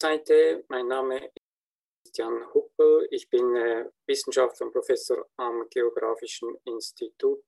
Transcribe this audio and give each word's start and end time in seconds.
Seite. 0.00 0.64
Mein 0.68 0.86
Name 0.86 1.32
ist 2.04 2.18
Jan 2.18 2.54
Huppel. 2.54 3.08
Ich 3.10 3.28
bin 3.28 3.56
äh, 3.56 3.84
Wissenschaftler 4.06 4.66
und 4.66 4.72
Professor 4.72 5.26
am 5.36 5.68
Geografischen 5.70 6.56
Institut 6.66 7.44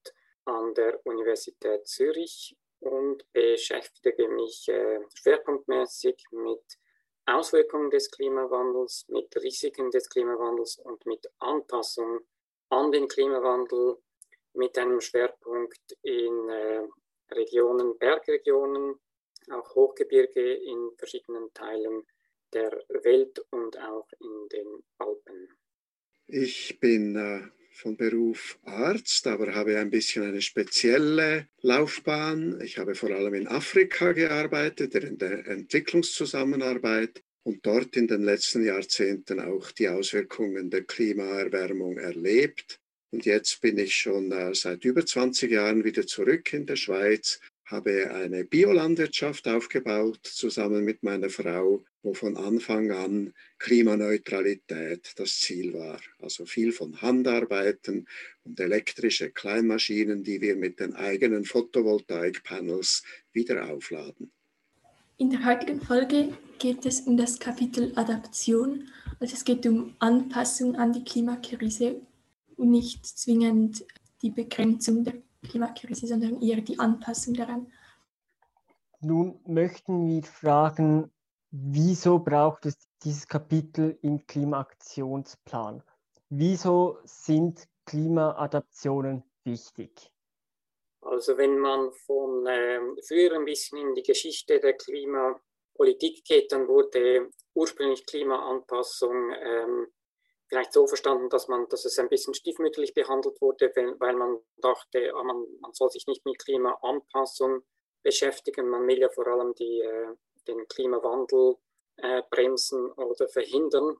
an 0.47 0.75
der 0.75 1.01
Universität 1.07 1.87
Zürich 1.87 2.57
und 2.81 3.25
beschäftige 3.33 4.29
mich 4.29 4.69
äh, 4.69 4.99
schwerpunktmäßig 5.15 6.25
mit 6.33 6.79
Auswirkungen 7.27 7.89
des 7.89 8.11
Klimawandels, 8.11 9.07
mit 9.07 9.33
Risiken 9.37 9.93
des 9.93 10.09
Klimawandels 10.09 10.79
und 10.79 11.07
mit 11.07 11.31
Anpassung 11.39 12.19
an 12.71 12.91
den 12.91 13.07
Klimawandel 13.07 13.99
mit 14.55 14.77
einem 14.77 15.01
Schwerpunkt 15.01 15.97
in 16.03 16.49
äh, 16.49 16.83
Regionen, 17.31 17.97
Bergregionen, 17.97 18.99
auch 19.53 19.75
Hochgebirge 19.77 20.55
in 20.55 20.91
verschiedenen 20.99 21.55
Teilen 21.55 22.05
der 22.53 22.73
Welt 23.03 23.39
und 23.51 23.79
auch 23.79 24.09
in 24.21 24.49
den 24.53 24.83
Alpen. 24.99 25.49
Ich 26.27 26.79
bin 26.81 27.17
äh, 27.17 27.41
von 27.73 27.97
Beruf 27.97 28.59
Arzt, 28.65 29.27
aber 29.27 29.55
habe 29.55 29.79
ein 29.79 29.91
bisschen 29.91 30.25
eine 30.25 30.43
spezielle 30.43 31.49
Laufbahn. 31.63 32.61
Ich 32.61 32.79
habe 32.79 32.95
vor 32.95 33.11
allem 33.11 33.35
in 33.35 33.49
Afrika 33.49 34.13
gearbeitet, 34.13 34.95
in 34.95 35.19
der 35.19 35.47
Entwicklungszusammenarbeit 35.47 37.23
und 37.43 37.65
dort 37.65 37.97
in 37.97 38.07
den 38.07 38.23
letzten 38.23 38.65
Jahrzehnten 38.65 39.41
auch 39.41 39.71
die 39.73 39.89
Auswirkungen 39.89 40.71
der 40.71 40.85
Klimaerwärmung 40.85 41.99
erlebt. 41.99 42.81
Und 43.13 43.25
jetzt 43.25 43.61
bin 43.61 43.79
ich 43.79 43.95
schon 43.95 44.31
äh, 44.31 44.55
seit 44.55 44.85
über 44.85 45.05
20 45.05 45.51
Jahren 45.51 45.83
wieder 45.83 46.07
zurück 46.07 46.53
in 46.53 46.67
der 46.67 46.77
Schweiz, 46.77 47.41
habe 47.71 48.11
eine 48.13 48.45
Biolandwirtschaft 48.45 49.47
aufgebaut 49.47 50.21
zusammen 50.25 50.85
mit 50.85 51.03
meiner 51.03 51.31
Frau, 51.31 51.85
wo 52.03 52.15
von 52.15 52.37
Anfang 52.37 52.91
an 52.91 53.33
Klimaneutralität 53.59 55.13
das 55.17 55.39
Ziel 55.39 55.75
war. 55.75 56.01
Also 56.19 56.47
viel 56.47 56.73
von 56.73 57.01
Handarbeiten 57.01 58.09
und 58.45 58.59
elektrische 58.59 59.31
Kleinmaschinen, 59.31 60.25
die 60.25 60.41
wir 60.41 60.57
mit 60.57 60.81
den 60.81 60.95
eigenen 60.95 61.45
Photovoltaikpanels 61.45 63.05
wieder 63.33 63.71
aufladen. 63.71 64.33
In 65.19 65.31
der 65.31 65.45
heutigen 65.45 65.81
Folge 65.81 66.33
geht 66.59 66.87
es 66.87 67.01
um 67.01 67.17
das 67.17 67.39
Kapitel 67.39 67.93
Adaption. 67.95 68.89
Also 69.21 69.35
es 69.35 69.45
geht 69.45 69.67
um 69.67 69.95
Anpassung 69.99 70.77
an 70.77 70.93
die 70.93 71.05
Klimakrise 71.05 72.01
und 72.57 72.71
nicht 72.71 73.07
zwingend 73.07 73.85
die 74.23 74.31
Begrenzung 74.31 75.05
der 75.05 75.15
Klimakrise, 75.49 76.07
sondern 76.07 76.41
eher 76.41 76.61
die 76.61 76.79
Anpassung 76.79 77.35
daran. 77.35 77.73
Nun 79.01 79.41
möchten 79.47 80.07
wir 80.07 80.23
fragen, 80.23 81.11
wieso 81.51 82.19
braucht 82.19 82.67
es 82.67 82.77
dieses 83.03 83.27
Kapitel 83.27 83.99
im 84.03 84.27
Klimaaktionsplan? 84.27 85.83
Wieso 86.29 86.99
sind 87.05 87.67
Klimaadaptionen 87.87 89.25
wichtig? 89.45 90.13
Also 91.01 91.37
wenn 91.39 91.59
man 91.59 91.93
von 91.93 92.47
äh, 92.47 92.79
früher 93.09 93.35
ein 93.35 93.47
bisschen 93.47 93.79
in 93.79 93.95
die 93.95 94.03
Geschichte 94.03 94.61
der 94.61 94.75
Klimapolitik 94.75 96.25
geht, 96.25 96.53
dann 96.53 96.69
wurde 96.69 97.31
ursprünglich 97.55 98.05
Klimaanpassung 98.05 99.33
ähm, 99.33 99.87
vielleicht 100.51 100.73
so 100.73 100.87
verstanden, 100.87 101.31
dass 101.31 101.49
man, 101.49 101.69
dass 101.69 101.85
es 101.85 101.99
ein 101.99 102.09
bisschen 102.09 102.35
stiefmütterlich 102.35 102.93
behandelt 102.93 103.41
wurde, 103.41 103.73
weil 103.99 104.15
man 104.17 104.39
dachte, 104.57 105.13
ah, 105.15 105.23
man, 105.23 105.47
man 105.61 105.73
soll 105.73 105.91
sich 105.91 106.07
nicht 106.09 106.27
mit 106.27 106.39
Klimaanpassung 106.41 107.63
beschäftigen. 108.03 108.69
Man 108.69 108.87
will 108.87 108.99
ja 108.99 109.09
vor 109.09 109.27
allem 109.29 109.55
die, 109.55 109.81
äh, 109.81 110.17
den 110.49 110.67
Klimawandel 110.67 111.57
äh, 111.99 112.23
bremsen 112.29 112.91
oder 112.93 113.29
verhindern. 113.29 113.97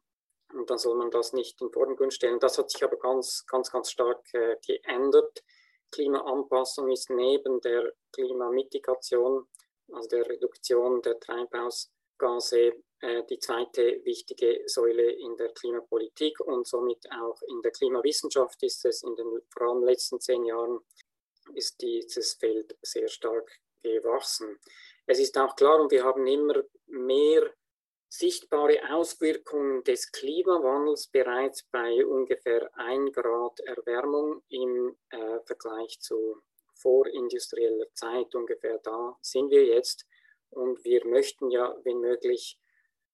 Und 0.53 0.69
dann 0.69 0.79
soll 0.79 0.97
man 0.97 1.13
das 1.13 1.33
nicht 1.33 1.61
in 1.63 1.71
Vordergrund 1.71 2.13
stellen. 2.13 2.41
Das 2.41 2.59
hat 2.59 2.69
sich 2.69 2.83
aber 2.83 2.97
ganz, 2.97 3.47
ganz, 3.47 3.71
ganz 3.71 3.93
stark 3.93 4.23
äh, 4.35 4.57
geändert. 4.67 5.45
Klimaanpassung 5.93 6.91
ist 6.91 7.11
neben 7.11 7.61
der 7.61 7.93
Klimamitigation, 8.13 9.47
also 9.93 10.09
der 10.09 10.29
Reduktion 10.29 11.01
der 11.03 11.21
Treibhausgase, 11.21 11.91
äh, 12.23 13.25
die 13.29 13.39
zweite 13.39 14.05
wichtige 14.05 14.63
Säule 14.67 15.11
in 15.11 15.37
der 15.37 15.53
Klimapolitik 15.53 16.41
und 16.41 16.67
somit 16.67 17.07
auch 17.11 17.41
in 17.49 17.63
der 17.63 17.73
Klimawissenschaft 17.73 18.63
ist 18.63 18.85
es 18.85 19.03
in 19.03 19.15
den 19.17 19.41
vor 19.51 19.69
allem 19.69 19.85
letzten 19.85 20.21
zehn 20.21 20.45
Jahren 20.45 20.81
ist 21.55 21.81
dieses 21.81 22.35
Feld 22.35 22.77
sehr 22.83 23.09
stark 23.09 23.51
gewachsen. 23.83 24.59
Es 25.07 25.19
ist 25.19 25.37
auch 25.39 25.57
klar 25.57 25.81
und 25.81 25.91
wir 25.91 26.05
haben 26.05 26.27
immer 26.27 26.63
mehr 26.87 27.51
sichtbare 28.09 28.81
Auswirkungen 28.91 29.83
des 29.85 30.11
Klimawandels 30.13 31.07
bereits 31.09 31.63
bei 31.71 32.05
ungefähr 32.05 32.69
1 32.75 33.13
Grad 33.13 33.61
Erwärmung 33.61 34.43
im 34.49 34.97
äh, 35.11 35.41
Vergleich 35.47 35.99
zu 36.01 36.43
vorindustrieller 36.75 37.87
Zeit. 37.95 38.35
Ungefähr 38.35 38.79
da 38.79 39.17
sind 39.23 39.51
wir 39.51 39.65
jetzt 39.65 40.07
und 40.51 40.85
wir 40.85 41.07
möchten 41.07 41.51
ja, 41.51 41.77
wenn 41.85 42.01
möglich, 42.01 42.59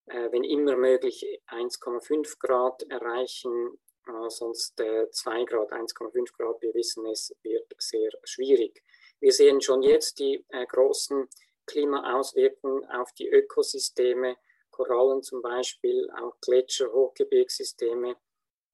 äh, 0.07 0.31
wenn 0.33 0.45
immer 0.45 0.77
möglich 0.77 1.25
1,5 1.47 2.39
Grad 2.39 2.83
erreichen, 2.85 3.79
äh, 4.07 4.29
sonst 4.29 4.81
äh, 4.81 5.11
2 5.11 5.45
Grad, 5.45 5.73
1,5 5.73 6.33
Grad, 6.37 6.63
wir 6.63 6.75
wissen 6.75 7.07
es, 7.07 7.35
wird 7.43 7.73
sehr 7.79 8.11
schwierig. 8.25 8.83
Wir 9.21 9.33
sehen 9.33 9.61
schon 9.61 9.83
jetzt 9.83 10.19
die 10.19 10.45
äh, 10.49 10.67
großen 10.67 11.29
Klimaauswirkungen 11.67 12.85
auf 12.91 13.13
die 13.13 13.29
Ökosysteme, 13.29 14.37
Korallen 14.71 15.23
zum 15.23 15.43
Beispiel, 15.43 16.09
auch 16.23 16.39
Gletscher, 16.41 16.93
Hochgebirgssysteme, 16.93 18.17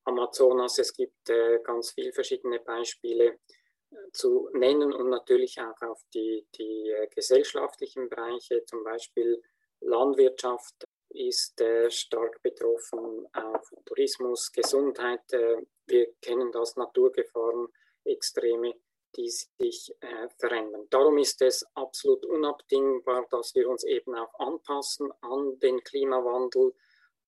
Amazonas. 0.05 0.79
Es 0.79 0.93
gibt 0.93 1.31
äh, 1.31 1.61
ganz 1.63 1.93
viele 1.93 2.13
verschiedene 2.13 2.59
Beispiele 2.59 3.39
zu 4.13 4.49
nennen 4.53 4.93
und 4.93 5.11
natürlich 5.11 5.61
auch 5.61 5.81
auf 5.83 6.03
die, 6.15 6.47
die 6.57 6.91
äh, 6.91 7.09
gesellschaftlichen 7.09 8.09
Bereiche, 8.09 8.65
zum 8.67 8.85
Beispiel 8.85 9.43
Landwirtschaft, 9.81 10.85
ist 11.11 11.61
äh, 11.61 11.91
stark 11.91 12.43
betroffen, 12.43 13.27
auch 13.33 13.63
Tourismus, 13.85 14.53
Gesundheit. 14.53 15.33
Äh, 15.33 15.63
wir 15.87 16.13
kennen 16.21 16.53
das, 16.53 16.77
Naturgefahren, 16.77 17.69
Extreme, 18.05 18.75
die 19.17 19.29
sich 19.29 19.95
verändern. 20.39 20.87
Darum 20.89 21.19
ist 21.19 21.43
es 21.43 21.67
absolut 21.75 22.25
unabdingbar, 22.25 23.27
dass 23.31 23.55
wir 23.55 23.69
uns 23.69 23.85
eben 23.85 24.15
auch 24.15 24.33
anpassen 24.39 25.13
an 25.21 25.59
den 25.59 25.85
Klimawandel, 25.85 26.75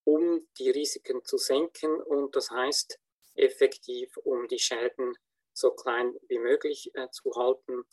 um 0.05 0.49
die 0.59 0.71
Risiken 0.71 1.23
zu 1.25 1.37
senken 1.37 2.01
und 2.01 2.35
das 2.35 2.51
heißt 2.51 2.99
effektiv, 3.35 4.17
um 4.19 4.49
die 4.49 4.59
Schäden 4.59 5.15
so 5.55 5.71
klein 5.71 6.15
wie 6.29 6.39
möglich 6.39 6.91
äh, 6.95 7.09
zu 7.11 7.33
halten, 7.35 7.85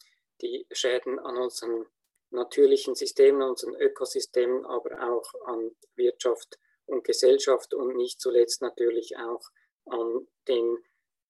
die 0.41 0.66
Schäden 0.72 1.19
an 1.19 1.38
unseren 1.38 1.85
natürlichen 2.31 2.95
Systemen, 2.95 3.41
unseren 3.41 3.75
Ökosystemen, 3.75 4.66
aber 4.66 5.11
auch 5.11 5.33
an 5.45 5.72
Wirtschaft 5.95 6.59
und 6.85 7.03
Gesellschaft 7.03 7.73
und 7.73 7.96
nicht 7.96 8.19
zuletzt 8.19 8.61
natürlich 8.61 9.17
auch 9.17 9.49
an 9.85 10.28
den 10.47 10.78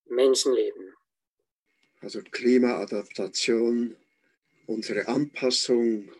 Menschenleben. 0.05 0.93
Also 2.01 2.21
Klimaadaptation, 2.21 3.95
unsere 4.65 5.07
Anpassung 5.07 6.11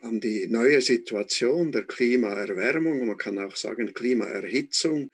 an 0.00 0.20
die 0.20 0.46
neue 0.48 0.80
Situation 0.80 1.72
der 1.72 1.84
Klimaerwärmung, 1.84 3.06
man 3.06 3.16
kann 3.16 3.38
auch 3.38 3.56
sagen 3.56 3.92
Klimaerhitzung. 3.92 5.10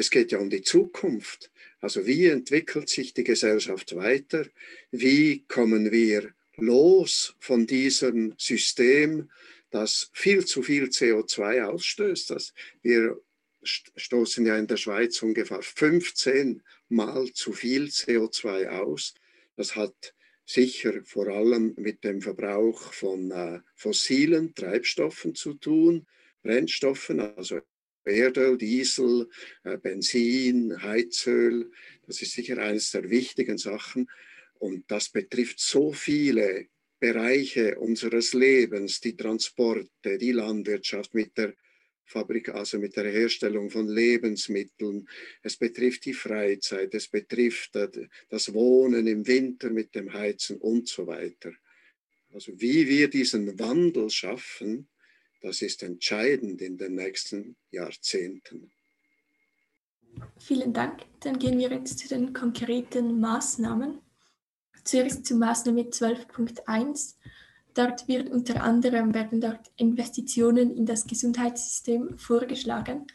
Es 0.00 0.10
geht 0.10 0.32
ja 0.32 0.38
um 0.38 0.48
die 0.48 0.62
Zukunft. 0.62 1.50
Also 1.80 2.06
wie 2.06 2.26
entwickelt 2.26 2.88
sich 2.88 3.12
die 3.12 3.24
Gesellschaft 3.24 3.94
weiter? 3.94 4.46
Wie 4.90 5.44
kommen 5.46 5.92
wir 5.92 6.32
los 6.56 7.34
von 7.38 7.66
diesem 7.66 8.34
System, 8.38 9.30
das 9.70 10.10
viel 10.12 10.44
zu 10.44 10.62
viel 10.62 10.84
CO2 10.84 11.64
ausstößt. 11.64 12.30
Das 12.30 12.52
wir 12.82 13.20
stoßen 13.62 14.46
ja 14.46 14.56
in 14.56 14.66
der 14.66 14.78
Schweiz 14.78 15.22
ungefähr 15.22 15.62
15 15.62 16.62
Mal 16.88 17.30
zu 17.34 17.52
viel 17.52 17.84
CO2 17.84 18.68
aus. 18.68 19.14
Das 19.56 19.76
hat 19.76 20.14
sicher 20.46 21.02
vor 21.04 21.28
allem 21.28 21.74
mit 21.76 22.04
dem 22.04 22.22
Verbrauch 22.22 22.92
von 22.92 23.30
äh, 23.30 23.60
fossilen 23.74 24.54
Treibstoffen 24.54 25.34
zu 25.34 25.54
tun, 25.54 26.06
Brennstoffen, 26.42 27.20
also 27.20 27.60
Erdöl, 28.04 28.56
Diesel, 28.56 29.28
äh, 29.64 29.76
Benzin, 29.78 30.82
Heizöl. 30.82 31.70
Das 32.06 32.22
ist 32.22 32.32
sicher 32.32 32.58
eines 32.58 32.90
der 32.90 33.08
wichtigen 33.10 33.58
Sachen. 33.58 34.08
Und 34.58 34.90
das 34.90 35.08
betrifft 35.08 35.60
so 35.60 35.92
viele 35.92 36.66
Bereiche 36.98 37.78
unseres 37.78 38.34
Lebens, 38.34 39.00
die 39.00 39.16
Transporte, 39.16 40.18
die 40.18 40.32
Landwirtschaft 40.32 41.14
mit 41.14 41.36
der 41.38 41.54
Fabrik, 42.04 42.48
also 42.50 42.78
mit 42.78 42.96
der 42.96 43.10
Herstellung 43.10 43.70
von 43.70 43.88
Lebensmitteln. 43.88 45.08
Es 45.42 45.56
betrifft 45.56 46.04
die 46.04 46.12
Freizeit, 46.12 46.92
es 46.94 47.08
betrifft 47.08 47.78
das 48.28 48.52
Wohnen 48.52 49.06
im 49.06 49.26
Winter 49.26 49.70
mit 49.70 49.94
dem 49.94 50.12
Heizen 50.12 50.58
und 50.58 50.88
so 50.88 51.06
weiter. 51.06 51.52
Also 52.32 52.52
wie 52.60 52.88
wir 52.88 53.08
diesen 53.08 53.58
Wandel 53.58 54.10
schaffen, 54.10 54.88
Das 55.40 55.62
ist 55.62 55.82
entscheidend 55.82 56.60
in 56.60 56.76
den 56.76 56.94
nächsten 56.94 57.56
Jahrzehnten. 57.70 58.70
Vielen 60.38 60.72
Dank. 60.72 61.02
Dann 61.20 61.38
gehen 61.38 61.58
wir 61.58 61.70
jetzt 61.70 61.98
zu 61.98 62.08
den 62.08 62.32
konkreten 62.32 63.20
Maßnahmen. 63.20 64.00
Zuerst 64.84 65.24
zu 65.26 65.36
Maßnahme 65.36 65.82
12.1. 65.82 67.14
Dort 67.74 68.08
wird 68.08 68.28
unter 68.30 68.62
anderem 68.62 69.14
werden 69.14 69.40
dort 69.40 69.70
Investitionen 69.76 70.76
in 70.76 70.86
das 70.86 71.06
Gesundheitssystem 71.06 72.18
vorgeschlagen. 72.18 73.06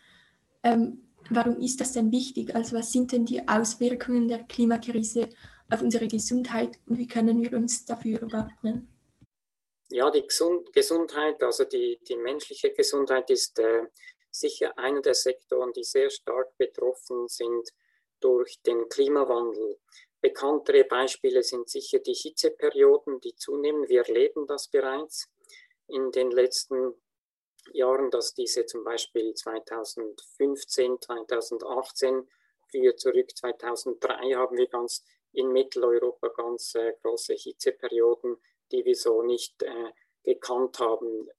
Ähm, 0.64 1.02
warum 1.30 1.60
ist 1.60 1.82
das 1.82 1.92
denn 1.92 2.12
wichtig? 2.12 2.56
Also 2.56 2.78
was 2.78 2.92
sind 2.92 3.12
denn 3.12 3.26
die 3.26 3.48
Auswirkungen 3.48 4.28
der 4.28 4.44
Klimakrise 4.44 5.30
auf 5.70 5.82
unsere 5.82 6.08
Gesundheit 6.08 6.80
und 6.86 6.98
wie 6.98 7.08
können 7.08 7.42
wir 7.42 7.54
uns 7.54 7.86
dafür 7.86 8.32
wappnen? 8.32 8.88
Ja, 9.96 10.12
die 10.12 10.28
Gesundheit, 10.28 11.42
also 11.42 11.64
die, 11.64 11.98
die 12.06 12.18
menschliche 12.18 12.74
Gesundheit 12.74 13.30
ist 13.30 13.58
äh, 13.60 13.84
sicher 14.30 14.78
einer 14.78 15.02
der 15.02 15.14
Sektoren, 15.14 15.72
die 15.72 15.86
sehr 15.86 16.10
stark 16.10 16.50
betroffen 16.58 17.30
sind 17.30 17.70
durch 18.20 18.62
den 18.64 18.90
Klimawandel. 18.90 19.80
Bekanntere 20.20 20.84
Beispiele 20.84 21.44
sind 21.44 21.70
sicher 21.70 22.00
die 22.00 22.14
Hitzeperioden, 22.14 23.22
die 23.22 23.38
zunehmen. 23.38 23.88
Wir 23.88 24.06
erleben 24.06 24.46
das 24.48 24.68
bereits 24.68 25.30
in 25.88 26.12
den 26.12 26.30
letzten 26.30 26.96
Jahren, 27.72 28.12
dass 28.12 28.34
diese 28.34 28.66
zum 28.66 28.84
Beispiel 28.84 29.34
2015, 29.34 31.00
2018, 31.00 32.28
früher 32.70 32.98
zurück 32.98 33.30
2003 33.34 34.34
haben 34.34 34.58
wir 34.58 34.68
ganz 34.68 35.06
in 35.32 35.54
Mitteleuropa 35.54 36.28
ganz 36.36 36.76
äh, 36.76 36.92
große 37.02 37.36
Hitzeperioden, 37.36 38.36
die 38.72 38.84
wir 38.86 38.96
so 38.96 39.22
nicht 39.22 39.62
äh, 39.64 39.92
gekannt 40.24 40.80
haben. 40.80 41.30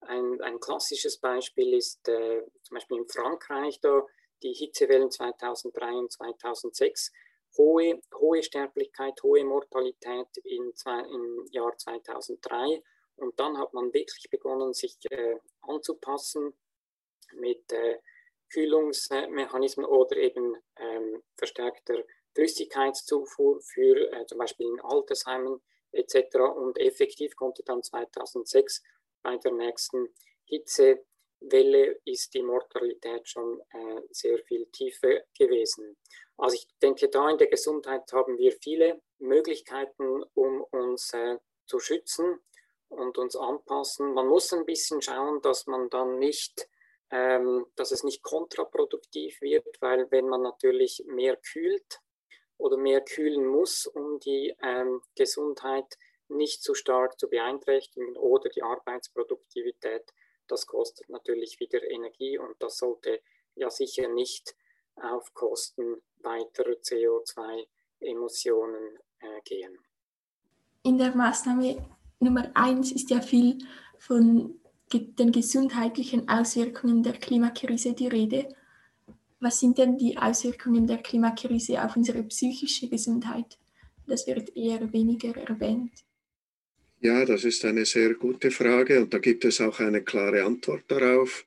Ein, 0.00 0.40
ein 0.40 0.60
klassisches 0.60 1.18
Beispiel 1.18 1.74
ist 1.74 2.08
äh, 2.08 2.42
zum 2.62 2.74
Beispiel 2.74 2.98
in 2.98 3.08
Frankreich 3.08 3.80
da 3.80 4.06
die 4.42 4.52
Hitzewellen 4.52 5.10
2003 5.10 5.92
und 5.92 6.12
2006. 6.12 7.12
Hohe, 7.58 8.00
hohe 8.14 8.42
Sterblichkeit, 8.42 9.22
hohe 9.22 9.44
Mortalität 9.44 10.28
zwei, 10.74 11.00
im 11.00 11.46
Jahr 11.50 11.76
2003. 11.76 12.82
Und 13.16 13.38
dann 13.38 13.58
hat 13.58 13.74
man 13.74 13.92
wirklich 13.92 14.30
begonnen, 14.30 14.72
sich 14.72 14.96
äh, 15.10 15.36
anzupassen 15.62 16.54
mit 17.34 17.70
äh, 17.72 17.98
Kühlungsmechanismen 18.50 19.86
oder 19.86 20.16
eben 20.16 20.56
ähm, 20.76 21.22
verstärkter 21.36 22.02
Flüssigkeitszufuhr 22.34 23.60
für 23.60 24.12
äh, 24.12 24.26
zum 24.26 24.38
Beispiel 24.38 24.66
in 24.66 24.80
Altersheimen 24.80 25.60
etc. 25.92 26.36
Und 26.56 26.78
effektiv 26.78 27.36
konnte 27.36 27.62
dann 27.64 27.82
2006 27.82 28.82
bei 29.22 29.36
der 29.36 29.52
nächsten 29.52 30.08
Hitzewelle 30.44 32.00
ist 32.04 32.34
die 32.34 32.42
Mortalität 32.42 33.28
schon 33.28 33.60
äh, 33.72 34.00
sehr 34.10 34.38
viel 34.38 34.66
tiefer 34.66 35.20
gewesen. 35.38 35.96
Also 36.36 36.56
ich 36.56 36.66
denke, 36.82 37.08
da 37.08 37.28
in 37.30 37.38
der 37.38 37.48
Gesundheit 37.48 38.10
haben 38.12 38.38
wir 38.38 38.52
viele 38.52 39.02
Möglichkeiten, 39.18 40.22
um 40.34 40.62
uns 40.62 41.12
äh, 41.12 41.38
zu 41.66 41.78
schützen 41.78 42.40
und 42.88 43.18
uns 43.18 43.36
anpassen. 43.36 44.14
Man 44.14 44.26
muss 44.26 44.52
ein 44.52 44.64
bisschen 44.64 45.02
schauen, 45.02 45.40
dass 45.42 45.66
man 45.66 45.90
dann 45.90 46.18
nicht, 46.18 46.68
ähm, 47.10 47.66
dass 47.76 47.92
es 47.92 48.02
nicht 48.02 48.22
kontraproduktiv 48.22 49.40
wird, 49.40 49.66
weil 49.80 50.10
wenn 50.10 50.28
man 50.28 50.42
natürlich 50.42 51.04
mehr 51.06 51.36
kühlt 51.36 52.00
oder 52.60 52.76
mehr 52.76 53.00
kühlen 53.00 53.46
muss, 53.46 53.86
um 53.86 54.20
die 54.20 54.54
ähm, 54.62 55.00
Gesundheit 55.16 55.96
nicht 56.28 56.62
zu 56.62 56.74
stark 56.74 57.18
zu 57.18 57.28
beeinträchtigen 57.28 58.16
oder 58.16 58.48
die 58.50 58.62
Arbeitsproduktivität. 58.62 60.04
Das 60.46 60.66
kostet 60.66 61.08
natürlich 61.08 61.58
wieder 61.60 61.82
Energie 61.82 62.38
und 62.38 62.54
das 62.60 62.78
sollte 62.78 63.20
ja 63.54 63.70
sicher 63.70 64.08
nicht 64.08 64.54
auf 64.96 65.32
Kosten 65.34 66.02
weiterer 66.18 66.72
CO2-Emissionen 66.72 68.98
äh, 69.20 69.40
gehen. 69.44 69.78
In 70.82 70.98
der 70.98 71.14
Maßnahme 71.14 71.86
Nummer 72.20 72.50
eins 72.54 72.92
ist 72.92 73.10
ja 73.10 73.20
viel 73.20 73.58
von 73.98 74.60
den 74.92 75.32
gesundheitlichen 75.32 76.28
Auswirkungen 76.28 77.02
der 77.02 77.14
Klimakrise 77.14 77.94
die 77.94 78.08
Rede. 78.08 78.54
Was 79.40 79.58
sind 79.58 79.78
denn 79.78 79.96
die 79.96 80.18
Auswirkungen 80.18 80.86
der 80.86 80.98
Klimakrise 80.98 81.82
auf 81.82 81.96
unsere 81.96 82.22
psychische 82.24 82.88
Gesundheit? 82.88 83.58
Das 84.06 84.26
wird 84.26 84.54
eher 84.54 84.92
weniger 84.92 85.34
erwähnt. 85.36 85.92
Ja, 87.00 87.24
das 87.24 87.44
ist 87.44 87.64
eine 87.64 87.86
sehr 87.86 88.12
gute 88.14 88.50
Frage 88.50 89.00
und 89.00 89.14
da 89.14 89.18
gibt 89.18 89.46
es 89.46 89.62
auch 89.62 89.80
eine 89.80 90.02
klare 90.02 90.44
Antwort 90.44 90.84
darauf. 90.88 91.46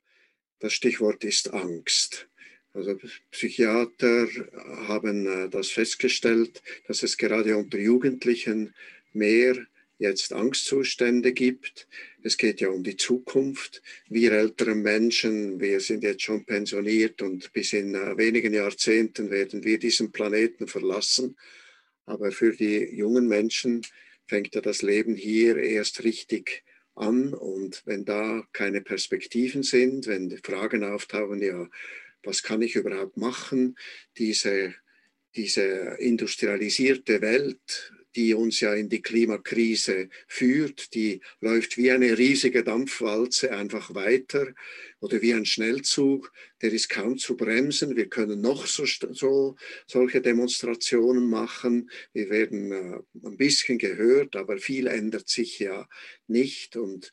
Das 0.58 0.72
Stichwort 0.72 1.22
ist 1.22 1.54
Angst. 1.54 2.28
Also 2.72 2.98
Psychiater 3.30 4.26
haben 4.88 5.26
äh, 5.26 5.48
das 5.48 5.68
festgestellt, 5.68 6.60
dass 6.88 7.04
es 7.04 7.16
gerade 7.16 7.56
unter 7.56 7.78
Jugendlichen 7.78 8.74
mehr 9.12 9.54
jetzt 9.98 10.32
Angstzustände 10.32 11.32
gibt. 11.32 11.86
Es 12.22 12.36
geht 12.36 12.60
ja 12.60 12.68
um 12.68 12.82
die 12.82 12.96
Zukunft. 12.96 13.82
Wir 14.08 14.32
älteren 14.32 14.82
Menschen, 14.82 15.60
wir 15.60 15.80
sind 15.80 16.02
jetzt 16.02 16.22
schon 16.22 16.44
pensioniert 16.44 17.22
und 17.22 17.52
bis 17.52 17.72
in 17.72 17.94
äh, 17.94 18.16
wenigen 18.16 18.54
Jahrzehnten 18.54 19.30
werden 19.30 19.64
wir 19.64 19.78
diesen 19.78 20.12
Planeten 20.12 20.66
verlassen. 20.66 21.36
Aber 22.06 22.32
für 22.32 22.54
die 22.54 22.94
jungen 22.94 23.28
Menschen 23.28 23.82
fängt 24.26 24.54
ja 24.54 24.60
das 24.60 24.82
Leben 24.82 25.14
hier 25.14 25.56
erst 25.56 26.04
richtig 26.04 26.64
an. 26.94 27.32
Und 27.32 27.82
wenn 27.86 28.04
da 28.04 28.46
keine 28.52 28.80
Perspektiven 28.80 29.62
sind, 29.62 30.06
wenn 30.06 30.38
Fragen 30.42 30.84
auftauchen, 30.84 31.40
ja, 31.42 31.68
was 32.22 32.42
kann 32.42 32.62
ich 32.62 32.74
überhaupt 32.74 33.16
machen, 33.16 33.76
diese, 34.16 34.74
diese 35.36 35.96
industrialisierte 35.98 37.20
Welt, 37.20 37.92
die 38.16 38.34
uns 38.34 38.60
ja 38.60 38.74
in 38.74 38.88
die 38.88 39.02
Klimakrise 39.02 40.08
führt, 40.26 40.94
die 40.94 41.20
läuft 41.40 41.76
wie 41.76 41.90
eine 41.90 42.16
riesige 42.16 42.64
Dampfwalze 42.64 43.52
einfach 43.52 43.94
weiter 43.94 44.54
oder 45.00 45.20
wie 45.20 45.34
ein 45.34 45.46
Schnellzug, 45.46 46.32
der 46.62 46.72
ist 46.72 46.88
kaum 46.88 47.18
zu 47.18 47.36
bremsen. 47.36 47.96
Wir 47.96 48.08
können 48.08 48.40
noch 48.40 48.66
so, 48.66 48.84
so 48.86 49.56
solche 49.86 50.20
Demonstrationen 50.20 51.28
machen. 51.28 51.90
Wir 52.12 52.30
werden 52.30 52.72
äh, 52.72 53.26
ein 53.26 53.36
bisschen 53.36 53.78
gehört, 53.78 54.36
aber 54.36 54.58
viel 54.58 54.86
ändert 54.86 55.28
sich 55.28 55.58
ja 55.58 55.88
nicht 56.26 56.76
und 56.76 57.12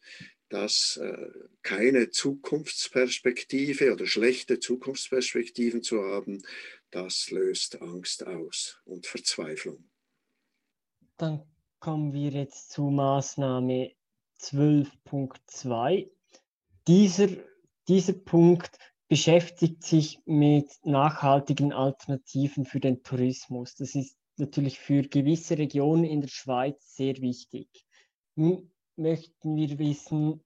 dass 0.50 0.98
äh, 0.98 1.30
keine 1.64 2.10
Zukunftsperspektive 2.10 3.94
oder 3.94 4.06
schlechte 4.06 4.60
Zukunftsperspektiven 4.60 5.82
zu 5.82 6.04
haben, 6.04 6.44
das 6.92 7.32
löst 7.32 7.82
Angst 7.82 8.28
aus 8.28 8.80
und 8.84 9.08
Verzweiflung. 9.08 9.91
Dann 11.22 11.44
kommen 11.80 12.14
wir 12.14 12.32
jetzt 12.32 12.72
zu 12.72 12.86
Maßnahme 12.86 13.92
12.2. 14.40 16.10
Dieser, 16.88 17.28
dieser 17.88 18.14
Punkt 18.14 18.72
beschäftigt 19.08 19.84
sich 19.84 20.18
mit 20.26 20.72
nachhaltigen 20.84 21.74
Alternativen 21.74 22.66
für 22.66 22.80
den 22.80 23.04
Tourismus. 23.04 23.76
Das 23.76 23.94
ist 23.94 24.18
natürlich 24.38 24.80
für 24.80 25.04
gewisse 25.04 25.60
Regionen 25.60 26.06
in 26.06 26.22
der 26.22 26.30
Schweiz 26.30 26.96
sehr 26.96 27.18
wichtig. 27.18 27.68
Nun 28.34 28.72
möchten 28.96 29.56
wir 29.56 29.78
wissen, 29.78 30.44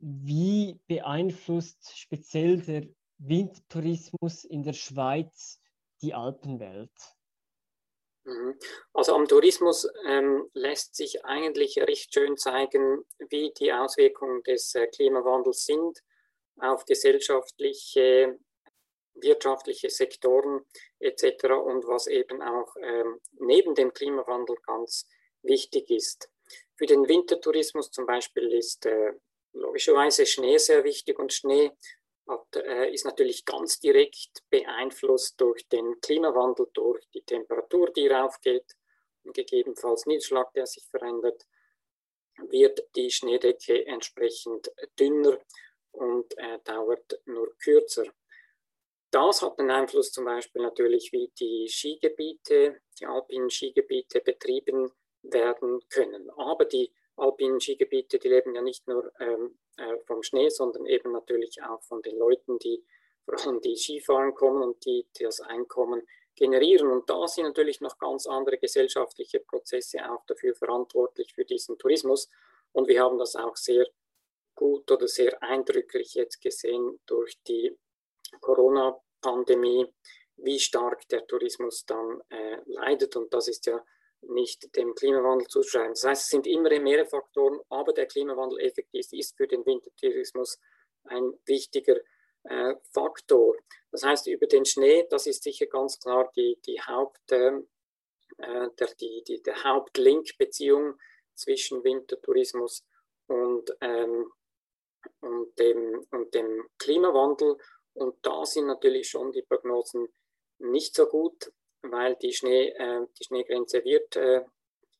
wie 0.00 0.80
beeinflusst 0.88 1.96
speziell 1.96 2.60
der 2.62 2.88
Windtourismus 3.18 4.42
in 4.42 4.64
der 4.64 4.72
Schweiz 4.72 5.60
die 6.02 6.12
Alpenwelt? 6.12 7.17
Mhm. 8.28 8.58
Also 8.92 9.14
am 9.14 9.26
Tourismus 9.26 9.88
ähm, 10.06 10.50
lässt 10.52 10.94
sich 10.94 11.24
eigentlich 11.24 11.78
recht 11.78 12.12
schön 12.12 12.36
zeigen, 12.36 13.04
wie 13.30 13.52
die 13.58 13.72
Auswirkungen 13.72 14.42
des 14.42 14.74
äh, 14.74 14.86
Klimawandels 14.88 15.64
sind 15.64 15.98
auf 16.60 16.84
gesellschaftliche, 16.84 18.38
wirtschaftliche 19.14 19.88
Sektoren 19.88 20.60
etc. 20.98 21.44
und 21.64 21.86
was 21.86 22.06
eben 22.06 22.42
auch 22.42 22.74
ähm, 22.82 23.18
neben 23.38 23.74
dem 23.74 23.94
Klimawandel 23.94 24.56
ganz 24.66 25.06
wichtig 25.42 25.88
ist. 25.90 26.28
Für 26.76 26.86
den 26.86 27.08
Wintertourismus 27.08 27.90
zum 27.90 28.04
Beispiel 28.04 28.52
ist 28.52 28.84
äh, 28.84 29.12
logischerweise 29.54 30.26
Schnee 30.26 30.58
sehr 30.58 30.84
wichtig 30.84 31.18
und 31.18 31.32
Schnee 31.32 31.72
hat, 32.28 32.56
äh, 32.56 32.92
ist 32.92 33.04
natürlich 33.04 33.44
ganz 33.44 33.80
direkt 33.80 34.42
beeinflusst 34.50 35.40
durch 35.40 35.66
den 35.68 36.00
Klimawandel, 36.00 36.68
durch 36.72 37.08
die 37.10 37.22
Temperatur, 37.22 37.90
die 37.90 38.08
raufgeht 38.08 38.72
und 39.24 39.34
gegebenenfalls 39.34 40.06
Niederschlag, 40.06 40.52
der 40.52 40.66
sich 40.66 40.84
verändert, 40.90 41.46
wird 42.50 42.86
die 42.94 43.10
Schneedecke 43.10 43.86
entsprechend 43.86 44.70
dünner 44.98 45.38
und 45.92 46.36
äh, 46.38 46.58
dauert 46.64 47.20
nur 47.24 47.56
kürzer. 47.58 48.04
Das 49.10 49.42
hat 49.42 49.58
einen 49.58 49.70
Einfluss 49.70 50.12
zum 50.12 50.26
Beispiel 50.26 50.62
natürlich, 50.62 51.12
wie 51.12 51.32
die 51.40 51.66
Skigebiete, 51.68 52.82
die 53.00 53.06
alpinen 53.06 53.50
Skigebiete 53.50 54.20
betrieben 54.20 54.92
werden 55.22 55.80
können. 55.88 56.30
Aber 56.30 56.66
die 56.66 56.92
alpinen 57.16 57.60
Skigebiete, 57.60 58.18
die 58.18 58.28
leben 58.28 58.54
ja 58.54 58.60
nicht 58.60 58.86
nur 58.86 59.10
ähm, 59.18 59.58
äh, 59.78 59.98
vom 60.04 60.22
Schnee, 60.22 60.48
sondern 60.50 60.86
eben 60.86 61.12
natürlich 61.12 61.62
auch 61.62 61.82
von 61.82 62.02
den 62.02 62.18
Leuten, 62.18 62.58
die 62.58 62.84
vor 63.24 63.38
allem 63.40 63.60
die 63.60 63.76
Skifahren 63.76 64.34
kommen 64.34 64.62
und 64.62 64.84
die, 64.84 65.06
die 65.16 65.24
das 65.24 65.40
Einkommen 65.40 66.02
generieren. 66.34 66.90
Und 66.90 67.10
da 67.10 67.26
sind 67.26 67.44
natürlich 67.44 67.80
noch 67.80 67.98
ganz 67.98 68.26
andere 68.26 68.58
gesellschaftliche 68.58 69.40
Prozesse 69.40 70.10
auch 70.10 70.24
dafür 70.26 70.54
verantwortlich 70.54 71.34
für 71.34 71.44
diesen 71.44 71.78
Tourismus. 71.78 72.28
Und 72.72 72.88
wir 72.88 73.02
haben 73.02 73.18
das 73.18 73.36
auch 73.36 73.56
sehr 73.56 73.86
gut 74.54 74.90
oder 74.90 75.08
sehr 75.08 75.42
eindrücklich 75.42 76.14
jetzt 76.14 76.40
gesehen 76.40 77.00
durch 77.06 77.40
die 77.44 77.76
Corona-Pandemie, 78.40 79.86
wie 80.36 80.58
stark 80.58 81.08
der 81.08 81.26
Tourismus 81.26 81.84
dann 81.86 82.22
äh, 82.30 82.58
leidet. 82.66 83.16
Und 83.16 83.32
das 83.34 83.48
ist 83.48 83.66
ja 83.66 83.84
nicht 84.22 84.74
dem 84.76 84.94
Klimawandel 84.94 85.46
zuschreiben. 85.48 85.92
Das 85.92 86.04
heißt, 86.04 86.22
es 86.24 86.28
sind 86.28 86.46
immer 86.46 86.78
mehrere 86.80 87.06
Faktoren, 87.06 87.60
aber 87.68 87.92
der 87.92 88.06
Klimawandel 88.06 88.60
effektiv 88.60 89.06
ist 89.12 89.36
für 89.36 89.46
den 89.46 89.64
Wintertourismus 89.64 90.58
ein 91.04 91.32
wichtiger 91.46 91.96
äh, 92.44 92.74
Faktor. 92.92 93.56
Das 93.90 94.02
heißt, 94.02 94.26
über 94.26 94.46
den 94.46 94.64
Schnee, 94.64 95.06
das 95.08 95.26
ist 95.26 95.42
sicher 95.42 95.66
ganz 95.66 95.98
klar 95.98 96.30
die, 96.36 96.58
die 96.66 96.80
Haupt, 96.80 97.32
äh, 97.32 97.60
der, 98.38 98.94
die, 99.00 99.22
die, 99.26 99.42
der 99.42 99.64
Hauptlinkbeziehung 99.64 100.98
zwischen 101.34 101.82
Wintertourismus 101.84 102.84
und, 103.26 103.70
ähm, 103.80 104.32
und, 105.20 105.58
dem, 105.58 106.06
und 106.10 106.34
dem 106.34 106.68
Klimawandel. 106.78 107.56
Und 107.94 108.16
da 108.22 108.44
sind 108.44 108.66
natürlich 108.66 109.08
schon 109.08 109.32
die 109.32 109.42
Prognosen 109.42 110.08
nicht 110.58 110.94
so 110.94 111.06
gut, 111.06 111.52
weil 111.90 112.16
die, 112.16 112.32
Schnee, 112.32 112.68
äh, 112.70 113.06
die 113.18 113.24
Schneegrenze 113.24 113.84
wird, 113.84 114.16
äh, 114.16 114.44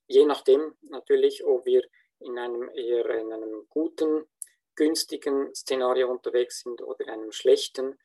je 0.07 0.25
nachdem 0.25 0.75
natürlich, 0.83 1.45
ob 1.45 1.64
wir 1.66 1.83
in 2.21 2.38
einem 2.38 2.68
eher 2.75 3.09
in 3.11 3.33
einem 3.33 3.66
guten, 3.68 4.26
günstigen 4.75 5.54
Szenario 5.54 6.09
unterwegs 6.09 6.61
sind 6.61 6.80
oder 6.83 7.00
in 7.00 7.11
einem 7.11 7.33
schlechten, 7.33 7.99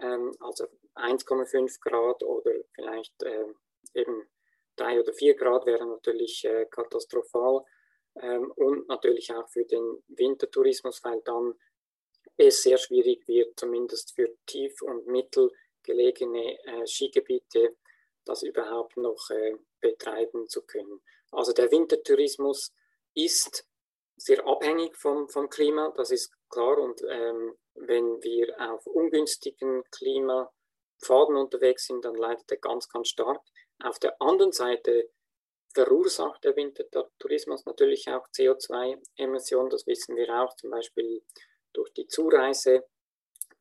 ähm, 0.00 0.36
also 0.40 0.66
1,5 0.94 1.80
Grad 1.80 2.22
oder 2.22 2.52
vielleicht 2.74 3.22
äh, 3.22 3.46
eben 3.94 4.28
3 4.76 5.00
oder 5.00 5.12
4 5.12 5.34
Grad 5.34 5.66
wäre 5.66 5.86
natürlich 5.86 6.44
äh, 6.44 6.66
katastrophal 6.66 7.64
ähm, 8.16 8.52
und 8.56 8.88
natürlich 8.88 9.32
auch 9.32 9.48
für 9.48 9.64
den 9.64 10.02
Wintertourismus, 10.08 11.02
weil 11.04 11.20
dann 11.22 11.54
es 12.36 12.62
sehr 12.62 12.78
schwierig 12.78 13.26
wird, 13.28 13.58
zumindest 13.58 14.14
für 14.14 14.34
tief- 14.46 14.82
und 14.82 15.06
mittelgelegene 15.06 16.58
äh, 16.64 16.86
Skigebiete 16.86 17.76
das 18.24 18.42
überhaupt 18.42 18.96
noch 18.96 19.30
äh, 19.30 19.56
betreiben 19.80 20.48
zu 20.48 20.62
können. 20.62 21.00
Also 21.30 21.52
der 21.52 21.70
Wintertourismus 21.70 22.72
ist 23.14 23.66
sehr 24.16 24.46
abhängig 24.46 24.96
vom, 24.96 25.28
vom 25.28 25.48
Klima, 25.48 25.92
das 25.96 26.10
ist 26.10 26.32
klar. 26.48 26.78
Und 26.78 27.02
ähm, 27.08 27.56
wenn 27.74 28.22
wir 28.22 28.54
auf 28.58 28.86
ungünstigen 28.86 29.82
Klimapfaden 29.90 31.36
unterwegs 31.36 31.86
sind, 31.86 32.04
dann 32.04 32.14
leidet 32.14 32.50
er 32.50 32.58
ganz, 32.58 32.88
ganz 32.88 33.08
stark. 33.08 33.40
Auf 33.82 33.98
der 33.98 34.20
anderen 34.20 34.52
Seite 34.52 35.10
verursacht 35.72 36.44
der 36.44 36.56
Wintertourismus 36.56 37.64
natürlich 37.64 38.08
auch 38.08 38.26
CO2-Emissionen, 38.36 39.70
das 39.70 39.86
wissen 39.86 40.16
wir 40.16 40.28
auch, 40.42 40.54
zum 40.56 40.70
Beispiel 40.70 41.22
durch 41.72 41.92
die 41.92 42.06
Zureise 42.08 42.84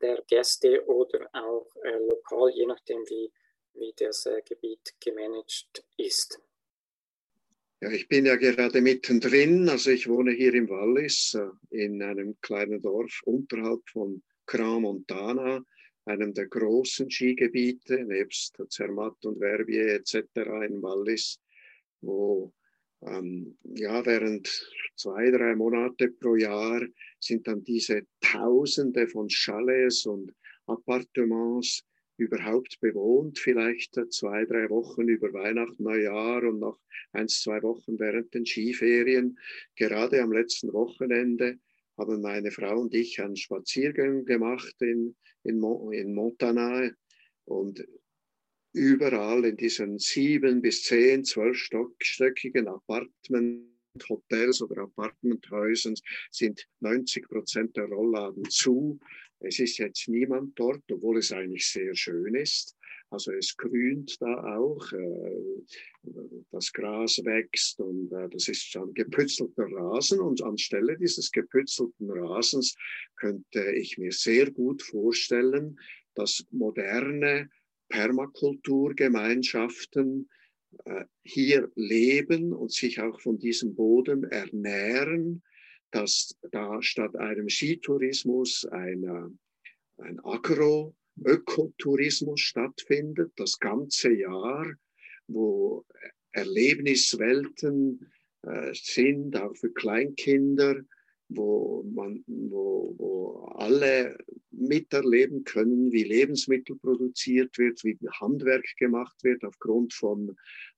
der 0.02 0.22
Gäste 0.24 0.86
oder 0.88 1.30
auch 1.34 1.68
äh, 1.84 1.98
lokal, 1.98 2.50
je 2.50 2.66
nachdem, 2.66 3.08
wie 3.10 3.32
wie 3.80 3.94
das 3.96 4.26
äh, 4.26 4.42
Gebiet 4.48 4.96
gemanagt 5.00 5.84
ist. 5.98 6.40
Ja, 7.82 7.90
ich 7.92 8.08
bin 8.08 8.26
ja 8.26 8.36
gerade 8.36 8.82
mittendrin, 8.82 9.70
also 9.70 9.90
ich 9.92 10.08
wohne 10.10 10.32
hier 10.32 10.54
im 10.54 10.70
Wallis 10.70 11.34
äh, 11.36 11.48
in 11.70 12.04
einem 12.04 12.40
kleinen 12.42 12.82
Dorf 12.82 13.22
unterhalb 13.26 13.88
von 13.90 14.22
Cramontana, 14.46 15.64
einem 16.06 16.34
der 16.34 16.48
großen 16.48 17.10
Skigebiete, 17.10 18.04
nebst 18.04 18.62
Zermatt 18.70 19.24
und 19.26 19.40
Verbier 19.40 19.94
etc. 19.94 20.16
in 20.68 20.82
Wallis, 20.82 21.40
wo 22.02 22.52
ähm, 23.02 23.58
ja, 23.64 24.06
während 24.06 24.48
zwei, 24.96 25.32
drei 25.32 25.56
Monate 25.56 26.10
pro 26.10 26.36
Jahr 26.36 26.82
sind 27.20 27.48
dann 27.48 27.64
diese 27.64 28.06
Tausende 28.20 29.08
von 29.08 29.30
Chalets 29.30 30.06
und 30.06 30.34
Appartements 30.66 31.84
überhaupt 32.20 32.80
bewohnt, 32.80 33.40
vielleicht 33.40 34.00
zwei, 34.12 34.46
drei 34.46 34.70
Wochen 34.70 35.08
über 35.08 35.34
Weihnachten, 35.34 35.84
Neujahr 35.84 36.44
und 36.44 36.60
noch 36.60 36.80
eins, 37.12 37.42
zwei 37.42 37.62
Wochen 37.64 38.00
während 38.00 38.34
den 38.34 38.46
Skiferien. 38.46 39.40
Gerade 39.76 40.22
am 40.22 40.32
letzten 40.32 40.72
Wochenende 40.74 41.60
haben 41.98 42.22
meine 42.22 42.52
Frau 42.52 42.80
und 42.82 42.94
ich 42.94 43.22
einen 43.22 43.36
Spaziergang 43.36 44.26
gemacht 44.26 44.76
in, 44.82 45.16
in, 45.44 45.64
in 45.92 46.14
Montana 46.14 46.92
und 47.46 47.86
überall 48.74 49.46
in 49.46 49.58
diesen 49.58 49.98
sieben 49.98 50.62
bis 50.62 50.84
zehn, 50.84 51.24
zwölfstöckigen 51.24 52.68
Apartments 52.68 53.70
Hotels 54.08 54.62
oder 54.62 54.84
Apartmenthäusern 54.84 55.96
sind 56.32 56.68
90 56.80 57.28
Prozent 57.28 57.76
der 57.76 57.86
Rollladen 57.86 58.50
zu. 58.50 59.00
Es 59.40 59.60
ist 59.60 59.78
jetzt 59.78 60.08
niemand 60.08 60.60
dort, 60.60 60.84
obwohl 60.92 61.20
es 61.20 61.32
eigentlich 61.32 61.68
sehr 61.68 61.96
schön 61.96 62.36
ist. 62.36 62.76
Also 63.12 63.32
es 63.32 63.58
grünt 63.58 64.22
da 64.22 64.58
auch, 64.58 64.92
äh, 64.92 65.64
das 66.52 66.72
Gras 66.72 67.20
wächst 67.24 67.80
und 67.80 68.12
äh, 68.12 68.30
das 68.30 68.48
ist 68.48 68.70
schon 68.70 68.94
gepützelter 68.94 69.66
Rasen. 69.72 70.20
Und 70.20 70.44
anstelle 70.44 70.96
dieses 70.98 71.32
gepützelten 71.32 72.12
Rasens 72.12 72.76
könnte 73.16 73.72
ich 73.72 73.98
mir 73.98 74.12
sehr 74.12 74.52
gut 74.52 74.84
vorstellen, 74.84 75.80
dass 76.14 76.46
moderne 76.52 77.50
Permakulturgemeinschaften 77.90 80.30
äh, 80.86 81.06
hier 81.24 81.72
leben 81.76 82.54
und 82.54 82.72
sich 82.72 83.02
auch 83.02 83.20
von 83.20 83.40
diesem 83.40 83.74
Boden 83.74 84.26
ernähren, 84.26 85.42
dass 85.92 86.36
da 86.52 86.82
statt 86.82 87.16
einem 87.16 87.48
Skitourismus 87.50 88.66
eine, 88.66 89.32
ein 89.98 90.20
Agro-Ökotourismus 90.24 92.42
stattfindet, 92.42 93.32
das 93.36 93.60
ganze 93.60 94.12
Jahr, 94.14 94.74
wo 95.28 95.86
Erlebniswelten 96.32 98.12
äh, 98.44 98.74
sind, 98.74 99.36
auch 99.36 99.56
für 99.56 99.74
Kleinkinder, 99.74 100.82
wo, 101.30 101.84
man, 101.84 102.24
wo, 102.28 102.96
wo 102.98 103.46
alle 103.56 104.18
miterleben 104.52 105.44
können, 105.44 105.92
wie 105.92 106.04
Lebensmittel 106.04 106.76
produziert 106.78 107.58
wird, 107.58 107.84
wie 107.84 107.98
Handwerk 108.20 108.66
gemacht 108.78 109.24
wird 109.24 109.44
aufgrund 109.44 109.94
von 109.94 110.36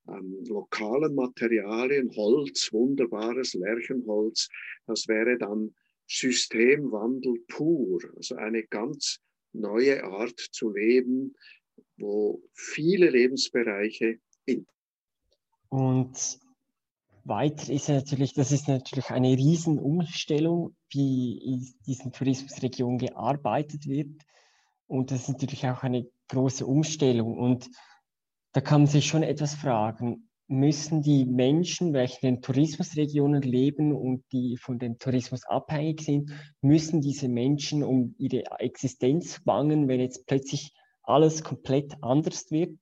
ähm, 0.08 0.44
lokalen 0.48 1.16
Materialien, 1.16 2.12
Holz, 2.16 2.72
wunderbares 2.72 3.54
Lärchenholz. 3.54 4.50
Das 4.88 5.08
wäre 5.08 5.38
dann 5.38 5.74
Systemwandel 6.08 7.40
pur, 7.48 8.02
also 8.18 8.36
eine 8.36 8.64
ganz 8.64 9.20
neue 9.54 10.04
Art 10.04 10.40
zu 10.40 10.72
leben, 10.72 11.34
wo 11.98 12.44
viele 12.54 13.10
Lebensbereiche 13.10 14.20
in 14.46 14.66
und 15.70 16.40
weiter 17.24 17.72
ist 17.72 17.90
natürlich, 17.90 18.34
das 18.34 18.52
ist 18.52 18.68
natürlich 18.68 19.10
eine 19.10 19.30
Riesenumstellung, 19.30 20.76
wie 20.90 21.38
in 21.38 21.68
diesen 21.86 22.12
Tourismusregionen 22.12 22.98
gearbeitet 22.98 23.88
wird. 23.88 24.22
Und 24.88 25.12
das 25.12 25.22
ist 25.22 25.30
natürlich 25.30 25.68
auch 25.68 25.84
eine 25.84 26.08
große 26.30 26.66
Umstellung. 26.66 27.38
Und 27.38 27.70
da 28.54 28.62
kann 28.62 28.82
man 28.82 28.88
sich 28.88 29.08
schon 29.08 29.24
etwas 29.24 29.56
fragen, 29.56 30.30
müssen 30.48 31.02
die 31.02 31.26
Menschen, 31.26 31.94
welche 31.94 32.28
in 32.28 32.36
den 32.36 32.42
Tourismusregionen 32.42 33.42
leben 33.42 33.94
und 33.94 34.24
die 34.34 34.58
von 34.58 34.80
dem 34.80 34.98
Tourismus 35.00 35.46
abhängig 35.46 36.02
sind, 36.02 36.32
müssen 36.62 37.00
diese 37.00 37.30
Menschen 37.30 37.84
um 37.84 38.16
ihre 38.18 38.44
Existenz 38.60 39.42
bangen, 39.46 39.88
wenn 39.88 40.02
jetzt 40.02 40.28
plötzlich 40.28 40.74
alles 41.04 41.44
komplett 41.44 41.96
anders 42.02 42.52
wird? 42.52 42.78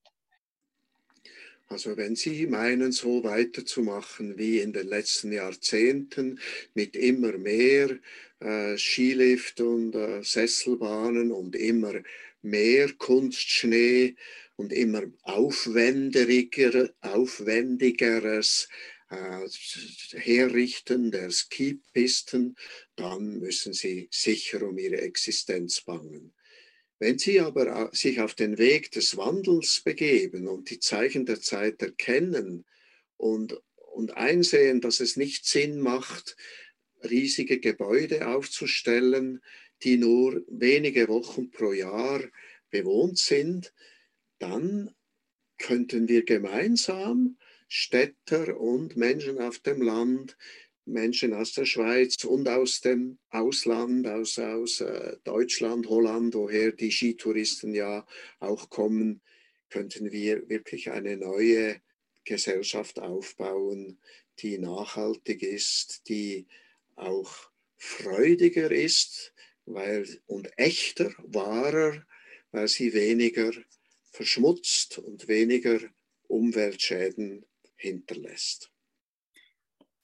Also 1.72 1.96
wenn 1.98 2.16
Sie 2.16 2.48
meinen, 2.48 2.92
so 2.92 3.24
weiterzumachen 3.24 4.40
wie 4.40 4.60
in 4.60 4.74
den 4.74 4.88
letzten 4.88 5.32
Jahrzehnten 5.32 6.40
mit 6.74 6.96
immer 6.96 7.38
mehr 7.38 8.00
äh, 8.40 8.76
Skilift 8.76 9.62
und 9.62 9.94
äh, 9.94 10.24
Sesselbahnen 10.24 11.32
und 11.32 11.56
immer 11.56 11.94
mehr 12.42 12.92
Kunstschnee 12.94 14.16
und 14.56 14.74
immer 14.74 15.04
aufwendiger, 15.22 16.90
aufwendigeres 17.02 18.68
äh, 19.10 19.48
Herrichten 20.18 21.12
der 21.12 21.30
Skipisten, 21.30 22.56
dann 22.96 23.38
müssen 23.38 23.74
Sie 23.74 24.08
sicher 24.12 24.64
um 24.64 24.80
Ihre 24.80 25.02
Existenz 25.02 25.82
bangen. 25.82 26.34
Wenn 27.00 27.18
Sie 27.18 27.40
aber 27.40 27.90
sich 27.94 28.20
auf 28.20 28.36
den 28.36 28.58
Weg 28.58 28.92
des 28.92 29.16
Wandels 29.16 29.82
begeben 29.82 30.48
und 30.48 30.70
die 30.70 30.80
Zeichen 30.80 31.26
der 31.26 31.40
Zeit 31.40 31.82
erkennen 31.82 32.66
und, 33.16 33.60
und 33.94 34.18
einsehen, 34.18 34.82
dass 34.82 35.00
es 35.00 35.16
nicht 35.16 35.46
Sinn 35.46 35.80
macht, 35.80 36.36
riesige 37.04 37.60
Gebäude 37.62 38.28
aufzustellen, 38.28 39.42
die 39.84 39.98
nur 39.98 40.44
wenige 40.50 41.08
Wochen 41.08 41.52
pro 41.52 41.72
Jahr 41.72 42.22
bewohnt 42.70 43.18
sind, 43.18 43.74
dann 44.38 44.94
könnten 45.58 46.10
wir 46.10 46.26
gemeinsam 46.26 47.38
Städter 47.70 48.60
und 48.60 48.98
Menschen 48.98 49.40
auf 49.40 49.60
dem 49.60 49.82
Land, 49.82 50.38
Menschen 50.92 51.34
aus 51.34 51.54
der 51.54 51.66
Schweiz 51.66 52.24
und 52.24 52.48
aus 52.48 52.82
dem 52.82 53.18
Ausland, 53.30 54.08
aus, 54.08 54.40
aus 54.40 54.82
äh, 54.82 55.18
Deutschland, 55.24 55.88
Holland, 55.88 56.34
woher 56.36 56.72
die 56.72 56.92
Skitouristen 56.92 57.74
ja 57.74 58.06
auch 58.40 58.70
kommen, 58.70 59.22
könnten 59.70 60.12
wir 60.12 60.50
wirklich 60.50 60.92
eine 60.92 61.18
neue 61.18 61.82
Gesellschaft 62.26 63.00
aufbauen, 63.00 64.00
die 64.40 64.58
nachhaltig 64.58 65.44
ist, 65.44 66.08
die 66.10 66.48
auch 66.96 67.50
freudiger 67.78 68.72
ist 68.72 69.34
weil, 69.66 70.08
und 70.26 70.50
echter, 70.58 71.14
wahrer, 71.20 72.06
weil 72.52 72.68
sie 72.68 72.94
weniger 72.94 73.52
verschmutzt 74.12 74.98
und 74.98 75.28
weniger 75.28 75.80
Umweltschäden 76.28 77.46
hinterlässt. 77.76 78.72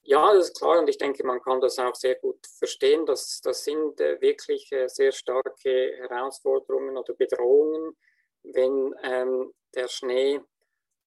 Ja, 0.08 0.32
das 0.32 0.48
ist 0.50 0.58
klar 0.58 0.78
und 0.78 0.88
ich 0.88 0.98
denke, 0.98 1.26
man 1.26 1.40
kann 1.42 1.60
das 1.60 1.78
auch 1.80 1.94
sehr 1.96 2.14
gut 2.14 2.38
verstehen. 2.46 3.06
Das, 3.06 3.40
das 3.40 3.64
sind 3.64 4.00
äh, 4.00 4.20
wirklich 4.20 4.70
äh, 4.70 4.88
sehr 4.88 5.10
starke 5.10 5.96
Herausforderungen 5.96 6.96
oder 6.96 7.12
Bedrohungen, 7.14 7.96
wenn 8.44 8.94
ähm, 9.02 9.52
der 9.74 9.88
Schnee, 9.88 10.40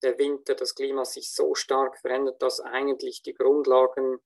der 0.02 0.18
Winter, 0.18 0.54
das 0.54 0.74
Klima 0.74 1.06
sich 1.06 1.32
so 1.32 1.54
stark 1.54 1.98
verändert, 1.98 2.42
dass 2.42 2.60
eigentlich 2.60 3.22
die 3.22 3.32
Grundlagen 3.32 4.18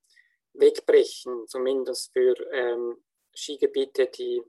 wegbrechen, 0.53 1.47
zumindest 1.47 2.11
für 2.11 2.35
ähm, 2.51 3.01
Skigebiete, 3.33 4.07
die 4.07 4.43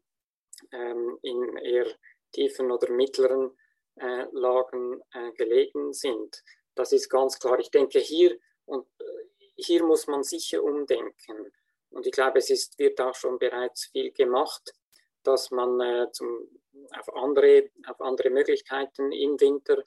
ähm, 0.73 1.19
in 1.23 1.57
eher 1.59 1.87
tiefen 2.33 2.73
oder 2.73 2.91
mittleren 2.91 3.57
äh, 4.01 4.27
Lagen 4.33 5.01
äh, 5.13 5.31
gelegen 5.33 5.93
sind. 5.93 6.43
Das 6.75 6.93
ist 6.93 7.09
ganz 7.09 7.39
klar. 7.39 7.61
Ich 7.61 7.71
denke, 7.71 8.01
hier, 8.01 8.37
und, 8.65 8.87
äh, 9.01 9.05
hier 9.57 9.85
muss 9.85 10.07
man 10.07 10.23
sicher 10.23 10.63
umdenken. 10.63 11.53
Und 11.91 12.07
ich 12.07 12.13
glaube, 12.13 12.39
es 12.39 12.51
ist, 12.51 12.79
wird 12.79 13.01
auch 13.01 13.15
schon 13.15 13.39
bereits 13.39 13.87
viel 13.87 14.13
gemacht, 14.13 14.73
dass 15.23 15.51
man 15.51 15.81
äh, 15.81 16.11
zum, 16.13 16.49
auf, 16.99 17.15
andere, 17.15 17.71
auf 17.89 18.01
andere 18.01 18.31
Möglichkeiten 18.31 19.13
im 19.13 19.41
Winter 19.41 19.83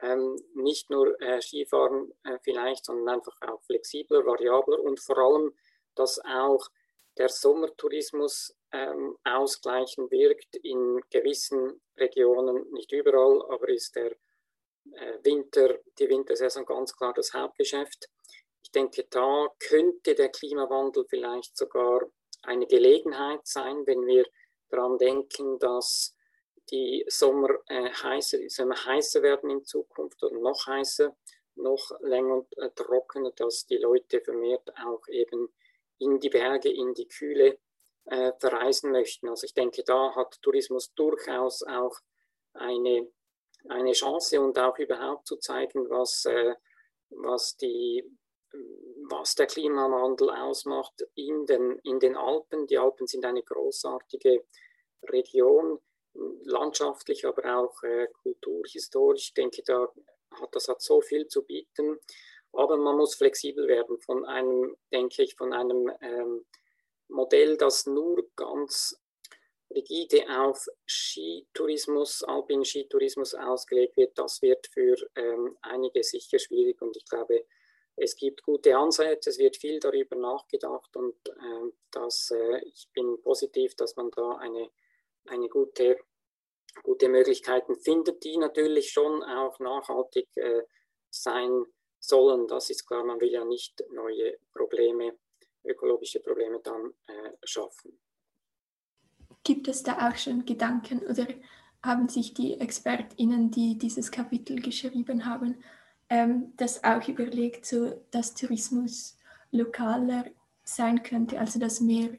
ähm, 0.00 0.36
nicht 0.54 0.90
nur 0.90 1.20
äh, 1.20 1.40
Skifahren 1.40 2.12
äh, 2.24 2.38
vielleicht, 2.42 2.84
sondern 2.84 3.16
einfach 3.16 3.36
auch 3.42 3.62
flexibler, 3.62 4.24
variabler 4.26 4.80
und 4.80 5.00
vor 5.00 5.18
allem, 5.18 5.54
dass 5.94 6.20
auch 6.24 6.68
der 7.16 7.28
Sommertourismus 7.28 8.56
ähm, 8.72 9.16
ausgleichend 9.24 10.10
wirkt 10.10 10.56
in 10.56 11.00
gewissen 11.10 11.80
Regionen, 11.96 12.70
nicht 12.72 12.90
überall, 12.92 13.42
aber 13.48 13.68
ist 13.68 13.94
der 13.94 14.12
äh, 14.92 15.18
Winter, 15.22 15.78
die 15.98 16.08
Wintersaison 16.08 16.66
ganz 16.66 16.94
klar 16.96 17.14
das 17.14 17.32
Hauptgeschäft. 17.32 18.08
Ich 18.74 18.80
denke, 18.80 19.06
da 19.08 19.46
könnte 19.60 20.16
der 20.16 20.30
Klimawandel 20.30 21.04
vielleicht 21.08 21.56
sogar 21.56 22.10
eine 22.42 22.66
Gelegenheit 22.66 23.46
sein, 23.46 23.86
wenn 23.86 24.04
wir 24.04 24.26
daran 24.68 24.98
denken, 24.98 25.60
dass 25.60 26.16
die 26.72 27.04
Sommer, 27.06 27.50
äh, 27.68 27.88
heißer, 27.90 28.38
Sommer 28.48 28.74
heißer 28.74 29.22
werden 29.22 29.48
in 29.50 29.64
Zukunft 29.64 30.20
oder 30.24 30.40
noch 30.40 30.66
heißer, 30.66 31.16
noch 31.54 31.92
länger 32.00 32.38
und 32.38 32.58
äh, 32.58 32.68
trockener, 32.74 33.30
dass 33.36 33.64
die 33.66 33.76
Leute 33.76 34.20
vermehrt 34.20 34.68
auch 34.84 35.06
eben 35.06 35.54
in 35.98 36.18
die 36.18 36.30
Berge, 36.30 36.68
in 36.68 36.94
die 36.94 37.06
Kühle 37.06 37.60
äh, 38.06 38.32
verreisen 38.40 38.90
möchten. 38.90 39.28
Also 39.28 39.44
ich 39.44 39.54
denke, 39.54 39.84
da 39.84 40.16
hat 40.16 40.42
Tourismus 40.42 40.92
durchaus 40.94 41.62
auch 41.62 41.96
eine, 42.54 43.08
eine 43.68 43.92
Chance 43.92 44.40
und 44.40 44.58
auch 44.58 44.76
überhaupt 44.78 45.28
zu 45.28 45.36
zeigen, 45.36 45.88
was, 45.90 46.24
äh, 46.24 46.56
was, 47.10 47.56
die, 47.56 48.02
was 49.08 49.34
der 49.34 49.46
Klimawandel 49.46 50.30
ausmacht 50.30 51.06
in 51.14 51.46
den, 51.46 51.78
in 51.84 52.00
den 52.00 52.16
Alpen. 52.16 52.66
Die 52.66 52.78
Alpen 52.78 53.06
sind 53.06 53.24
eine 53.24 53.42
großartige 53.42 54.44
Region, 55.04 55.80
landschaftlich, 56.44 57.26
aber 57.26 57.58
auch 57.58 57.82
äh, 57.82 58.06
kulturhistorisch. 58.22 59.28
Ich 59.28 59.34
denke, 59.34 59.62
da 59.64 59.88
hat, 60.40 60.54
das 60.54 60.68
hat 60.68 60.80
so 60.80 61.00
viel 61.00 61.26
zu 61.26 61.44
bieten. 61.44 61.98
Aber 62.52 62.76
man 62.76 62.96
muss 62.96 63.16
flexibel 63.16 63.66
werden 63.66 63.98
von 63.98 64.24
einem, 64.24 64.76
denke 64.92 65.24
ich, 65.24 65.34
von 65.34 65.52
einem 65.52 65.90
ähm, 66.00 66.46
Modell, 67.08 67.56
das 67.56 67.86
nur 67.86 68.28
ganz 68.36 69.00
rigide 69.74 70.24
auf 70.28 70.66
Skitourismus, 70.86 72.22
alpinen 72.22 72.64
Skitourismus 72.64 73.34
ausgelegt 73.34 73.96
wird. 73.96 74.16
Das 74.16 74.40
wird 74.40 74.68
für 74.68 74.96
ähm, 75.16 75.58
einige 75.62 76.02
sicher 76.04 76.38
schwierig 76.38 76.80
und 76.80 76.96
ich 76.96 77.04
glaube, 77.06 77.44
es 77.96 78.16
gibt 78.16 78.42
gute 78.42 78.76
Ansätze, 78.76 79.30
es 79.30 79.38
wird 79.38 79.56
viel 79.56 79.78
darüber 79.78 80.16
nachgedacht 80.16 80.96
und 80.96 81.14
äh, 81.28 81.72
das, 81.90 82.30
äh, 82.30 82.58
ich 82.64 82.88
bin 82.92 83.20
positiv, 83.22 83.74
dass 83.76 83.96
man 83.96 84.10
da 84.10 84.36
eine, 84.36 84.70
eine 85.26 85.48
gute, 85.48 85.98
gute 86.82 87.08
Möglichkeiten 87.08 87.76
findet, 87.76 88.24
die 88.24 88.36
natürlich 88.36 88.90
schon 88.90 89.22
auch 89.22 89.58
nachhaltig 89.60 90.28
äh, 90.36 90.62
sein 91.10 91.64
sollen. 92.00 92.48
Das 92.48 92.70
ist 92.70 92.86
klar, 92.86 93.04
man 93.04 93.20
will 93.20 93.30
ja 93.30 93.44
nicht 93.44 93.82
neue 93.90 94.38
Probleme, 94.52 95.16
ökologische 95.64 96.20
Probleme 96.20 96.60
dann 96.60 96.92
äh, 97.06 97.30
schaffen. 97.44 97.98
Gibt 99.44 99.68
es 99.68 99.82
da 99.82 100.08
auch 100.08 100.16
schon 100.16 100.44
Gedanken 100.44 101.06
oder 101.06 101.26
haben 101.82 102.08
sich 102.08 102.34
die 102.34 102.58
ExpertInnen, 102.58 103.50
die 103.50 103.78
dieses 103.78 104.10
Kapitel 104.10 104.60
geschrieben 104.60 105.26
haben, 105.26 105.62
ähm, 106.08 106.52
das 106.56 106.84
auch 106.84 107.06
überlegt, 107.08 107.66
so 107.66 108.04
dass 108.10 108.34
Tourismus 108.34 109.16
lokaler 109.50 110.26
sein 110.64 111.02
könnte, 111.02 111.38
also 111.38 111.58
dass 111.58 111.80
mehr 111.80 112.10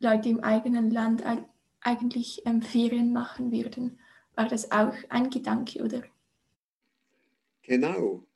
Leute 0.00 0.28
im 0.28 0.40
eigenen 0.40 0.90
Land 0.90 1.22
eigentlich 1.80 2.42
ähm, 2.46 2.62
Ferien 2.62 3.12
machen 3.12 3.52
würden? 3.52 3.98
War 4.34 4.48
das 4.48 4.70
auch 4.70 4.94
ein 5.08 5.30
Gedanke, 5.30 5.82
oder? 5.82 6.02
Genau 7.62 8.28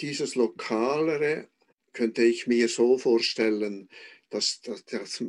dieses 0.00 0.34
Lokalere 0.34 1.48
könnte 1.92 2.22
ich 2.22 2.46
mir 2.46 2.68
so 2.68 2.98
vorstellen, 2.98 3.88
dass, 4.30 4.60
dass, 4.60 4.84
dass 4.84 5.22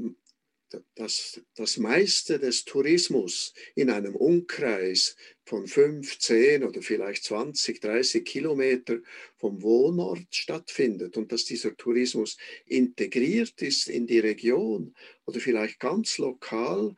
das 0.95 1.77
meiste 1.77 2.39
des 2.39 2.65
Tourismus 2.65 3.53
in 3.75 3.89
einem 3.89 4.15
Umkreis 4.15 5.15
von 5.45 5.67
15 5.67 6.63
oder 6.63 6.82
vielleicht 6.82 7.23
20, 7.23 7.82
30 7.82 8.23
Kilometer 8.23 8.99
vom 9.36 9.62
Wohnort 9.62 10.27
stattfindet 10.29 11.17
und 11.17 11.32
dass 11.32 11.45
dieser 11.45 11.75
Tourismus 11.75 12.38
integriert 12.65 13.62
ist 13.62 13.89
in 13.89 14.05
die 14.05 14.19
Region 14.19 14.93
oder 15.25 15.39
vielleicht 15.39 15.79
ganz 15.79 16.17
lokal. 16.17 16.95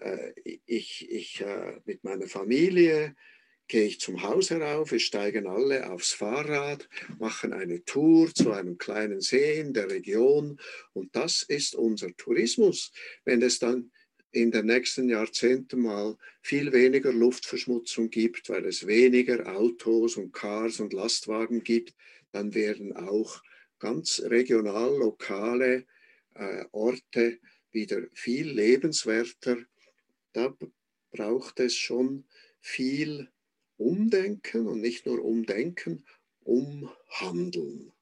Äh, 0.00 0.32
ich, 0.66 1.10
ich 1.10 1.40
äh, 1.40 1.80
mit 1.84 2.04
meiner 2.04 2.28
Familie 2.28 3.16
gehe 3.68 3.86
ich 3.86 4.00
zum 4.00 4.22
Haus 4.22 4.50
herauf, 4.50 4.90
wir 4.92 4.98
steigen 4.98 5.46
alle 5.46 5.90
aufs 5.90 6.12
Fahrrad, 6.12 6.88
machen 7.18 7.52
eine 7.52 7.84
Tour 7.84 8.34
zu 8.34 8.52
einem 8.52 8.78
kleinen 8.78 9.20
See 9.20 9.60
in 9.60 9.74
der 9.74 9.90
Region 9.90 10.58
und 10.94 11.14
das 11.14 11.42
ist 11.42 11.74
unser 11.74 12.16
Tourismus. 12.16 12.92
Wenn 13.24 13.42
es 13.42 13.58
dann 13.58 13.92
in 14.30 14.50
den 14.50 14.66
nächsten 14.66 15.08
Jahrzehnten 15.08 15.82
mal 15.82 16.16
viel 16.42 16.72
weniger 16.72 17.12
Luftverschmutzung 17.12 18.10
gibt, 18.10 18.48
weil 18.48 18.64
es 18.64 18.86
weniger 18.86 19.54
Autos 19.54 20.16
und 20.16 20.32
Cars 20.32 20.80
und 20.80 20.92
Lastwagen 20.92 21.62
gibt, 21.62 21.94
dann 22.32 22.54
werden 22.54 22.96
auch 22.96 23.42
ganz 23.78 24.22
regional 24.24 24.96
lokale 24.96 25.86
äh, 26.34 26.64
Orte 26.72 27.38
wieder 27.70 28.02
viel 28.12 28.50
lebenswerter. 28.50 29.58
Da 30.32 30.54
braucht 31.10 31.60
es 31.60 31.74
schon 31.74 32.24
viel 32.60 33.28
umdenken 33.78 34.66
und 34.66 34.80
nicht 34.80 35.06
nur 35.06 35.24
umdenken, 35.24 36.04
umhandeln. 36.44 37.92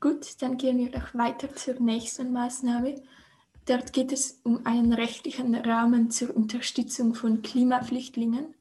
Gut, 0.00 0.42
dann 0.42 0.56
gehen 0.56 0.78
wir 0.78 0.90
doch 0.90 1.14
weiter 1.14 1.54
zur 1.54 1.78
nächsten 1.80 2.32
Maßnahme. 2.32 3.02
Dort 3.66 3.92
geht 3.92 4.10
es 4.10 4.40
um 4.42 4.66
einen 4.66 4.92
rechtlichen 4.92 5.54
Rahmen 5.54 6.10
zur 6.10 6.34
Unterstützung 6.36 7.14
von 7.14 7.42
Klimaflüchtlingen. 7.42 8.54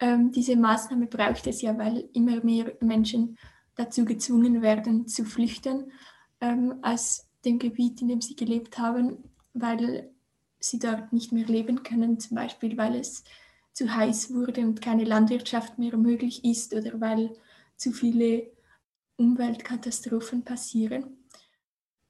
Ähm, 0.00 0.32
diese 0.32 0.56
Maßnahme 0.56 1.06
braucht 1.06 1.46
es 1.46 1.60
ja, 1.60 1.76
weil 1.76 2.08
immer 2.14 2.42
mehr 2.42 2.72
Menschen 2.80 3.36
dazu 3.74 4.04
gezwungen 4.06 4.62
werden 4.62 5.06
zu 5.06 5.24
flüchten 5.24 5.92
ähm, 6.40 6.78
aus 6.82 7.26
dem 7.44 7.58
Gebiet, 7.58 8.00
in 8.00 8.08
dem 8.08 8.20
sie 8.22 8.36
gelebt 8.36 8.78
haben, 8.78 9.24
weil 9.52 10.10
sie 10.58 10.78
dort 10.78 11.12
nicht 11.12 11.32
mehr 11.32 11.46
leben 11.46 11.82
können, 11.82 12.18
zum 12.18 12.36
Beispiel 12.36 12.76
weil 12.76 12.96
es 12.96 13.24
zu 13.76 13.94
heiß 13.94 14.32
wurde 14.32 14.62
und 14.62 14.80
keine 14.80 15.04
Landwirtschaft 15.04 15.78
mehr 15.78 15.98
möglich 15.98 16.42
ist 16.46 16.74
oder 16.74 16.98
weil 16.98 17.36
zu 17.76 17.92
viele 17.92 18.50
Umweltkatastrophen 19.16 20.44
passieren. 20.44 21.26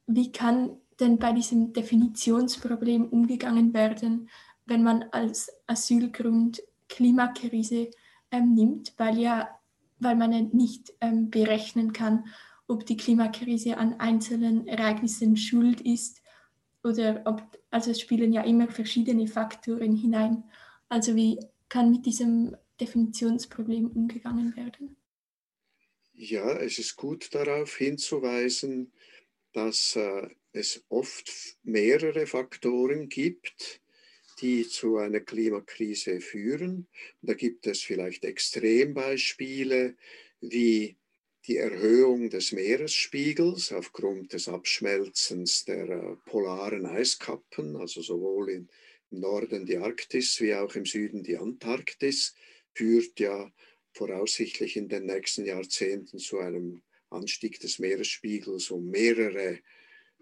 Wie 0.06 0.30
kann 0.30 0.76
denn 1.00 1.18
bei 1.18 1.32
diesem 1.32 1.72
Definitionsproblem 1.72 3.06
umgegangen 3.08 3.74
werden, 3.74 4.30
wenn 4.64 4.84
man 4.84 5.06
als 5.10 5.50
Asylgrund 5.66 6.62
Klimakrise 6.88 7.90
ähm, 8.30 8.54
nimmt, 8.54 8.94
weil 8.96 9.18
ja, 9.18 9.48
weil 9.98 10.14
man 10.14 10.32
ja 10.32 10.42
nicht 10.42 10.92
ähm, 11.00 11.30
berechnen 11.30 11.92
kann, 11.92 12.26
ob 12.68 12.86
die 12.86 12.96
Klimakrise 12.96 13.76
an 13.76 13.98
einzelnen 13.98 14.68
Ereignissen 14.68 15.36
schuld 15.36 15.80
ist 15.80 16.22
oder 16.84 17.22
ob, 17.24 17.42
also 17.70 17.90
es 17.90 18.00
spielen 18.00 18.32
ja 18.32 18.42
immer 18.42 18.68
verschiedene 18.68 19.26
Faktoren 19.26 19.96
hinein. 19.96 20.44
Also 20.88 21.16
wie 21.16 21.40
kann 21.68 21.90
mit 21.90 22.06
diesem 22.06 22.56
Definitionsproblem 22.80 23.86
umgegangen 23.88 24.54
werden? 24.56 24.96
Ja, 26.12 26.58
es 26.58 26.78
ist 26.78 26.96
gut 26.96 27.34
darauf 27.34 27.76
hinzuweisen, 27.76 28.92
dass 29.52 29.96
äh, 29.96 30.28
es 30.52 30.84
oft 30.88 31.30
mehrere 31.62 32.26
Faktoren 32.26 33.08
gibt, 33.08 33.80
die 34.40 34.68
zu 34.68 34.96
einer 34.98 35.20
Klimakrise 35.20 36.20
führen. 36.20 36.88
da 37.22 37.34
gibt 37.34 37.66
es 37.66 37.82
vielleicht 37.82 38.24
Extrembeispiele 38.24 39.96
wie 40.40 40.96
die 41.46 41.56
Erhöhung 41.56 42.28
des 42.28 42.52
Meeresspiegels 42.52 43.72
aufgrund 43.72 44.32
des 44.32 44.48
Abschmelzens 44.48 45.64
der 45.64 45.88
äh, 45.88 46.16
polaren 46.26 46.86
Eiskappen, 46.86 47.76
also 47.76 48.02
sowohl 48.02 48.50
im 49.10 49.20
Norden 49.20 49.66
die 49.66 49.78
Arktis 49.78 50.40
wie 50.40 50.54
auch 50.54 50.74
im 50.74 50.86
Süden 50.86 51.22
die 51.22 51.36
Antarktis, 51.36 52.34
führt 52.74 53.18
ja 53.20 53.50
voraussichtlich 53.92 54.76
in 54.76 54.88
den 54.88 55.06
nächsten 55.06 55.46
Jahrzehnten 55.46 56.18
zu 56.18 56.38
einem 56.38 56.82
Anstieg 57.10 57.60
des 57.60 57.78
Meeresspiegels 57.78 58.70
um 58.70 58.90
mehrere 58.90 59.60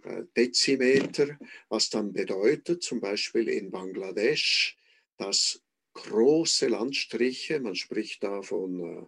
äh, 0.02 0.22
Dezimeter, 0.36 1.38
was 1.68 1.90
dann 1.90 2.12
bedeutet, 2.12 2.82
zum 2.82 3.00
Beispiel 3.00 3.48
in 3.48 3.70
Bangladesch, 3.70 4.76
dass 5.16 5.62
große 5.94 6.68
Landstriche, 6.68 7.60
man 7.60 7.74
spricht 7.74 8.22
da 8.22 8.42
von 8.42 8.80
äh, 8.80 9.06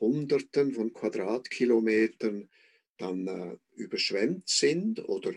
Hunderten 0.00 0.72
von 0.72 0.92
Quadratkilometern, 0.92 2.48
dann 2.98 3.26
äh, 3.26 3.56
überschwemmt 3.74 4.48
sind 4.48 5.08
oder 5.08 5.32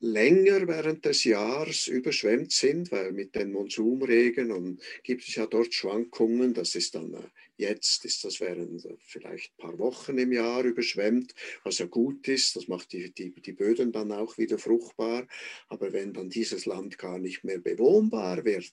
länger 0.00 0.68
während 0.68 1.04
des 1.04 1.24
Jahres 1.24 1.88
überschwemmt 1.88 2.52
sind, 2.52 2.92
weil 2.92 3.12
mit 3.12 3.34
den 3.34 3.52
Monsumregen 3.52 4.52
und 4.52 4.80
gibt 5.02 5.26
es 5.26 5.34
ja 5.34 5.46
dort 5.46 5.72
Schwankungen. 5.72 6.52
Das 6.52 6.74
ist 6.74 6.94
dann 6.94 7.14
äh, 7.14 7.22
jetzt, 7.56 8.04
ist 8.04 8.24
das 8.24 8.40
während 8.40 8.84
äh, 8.84 8.96
vielleicht 8.98 9.52
ein 9.52 9.68
paar 9.68 9.78
Wochen 9.78 10.18
im 10.18 10.32
Jahr 10.32 10.64
überschwemmt, 10.64 11.34
was 11.64 11.78
ja 11.78 11.86
gut 11.86 12.28
ist. 12.28 12.56
Das 12.56 12.68
macht 12.68 12.92
die, 12.92 13.10
die, 13.10 13.30
die 13.30 13.52
Böden 13.52 13.92
dann 13.92 14.12
auch 14.12 14.36
wieder 14.36 14.58
fruchtbar. 14.58 15.26
Aber 15.68 15.92
wenn 15.92 16.12
dann 16.12 16.28
dieses 16.28 16.66
Land 16.66 16.98
gar 16.98 17.18
nicht 17.18 17.44
mehr 17.44 17.58
bewohnbar 17.58 18.44
wird, 18.44 18.72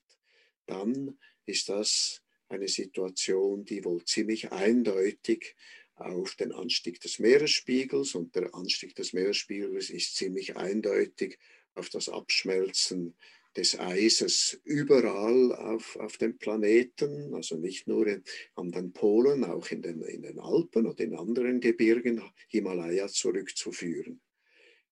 dann 0.65 1.17
ist 1.45 1.69
das 1.69 2.21
eine 2.49 2.67
Situation, 2.67 3.65
die 3.65 3.83
wohl 3.83 4.03
ziemlich 4.05 4.51
eindeutig 4.51 5.55
auf 5.95 6.35
den 6.35 6.51
Anstieg 6.51 6.99
des 7.01 7.19
Meeresspiegels 7.19 8.15
und 8.15 8.35
der 8.35 8.53
Anstieg 8.53 8.95
des 8.95 9.13
Meeresspiegels 9.13 9.89
ist 9.89 10.15
ziemlich 10.15 10.57
eindeutig 10.57 11.37
auf 11.75 11.89
das 11.89 12.09
Abschmelzen 12.09 13.15
des 13.55 13.79
Eises 13.79 14.59
überall 14.63 15.53
auf, 15.53 15.95
auf 15.97 16.17
dem 16.17 16.37
Planeten, 16.37 17.35
also 17.35 17.55
nicht 17.55 17.87
nur 17.87 18.07
in, 18.07 18.23
an 18.55 18.71
den 18.71 18.93
Polen, 18.93 19.43
auch 19.43 19.69
in 19.69 19.81
den, 19.81 20.01
in 20.01 20.23
den 20.23 20.39
Alpen 20.39 20.87
und 20.87 20.99
in 20.99 21.15
anderen 21.15 21.59
Gebirgen 21.59 22.21
Himalaya 22.47 23.07
zurückzuführen. 23.07 24.21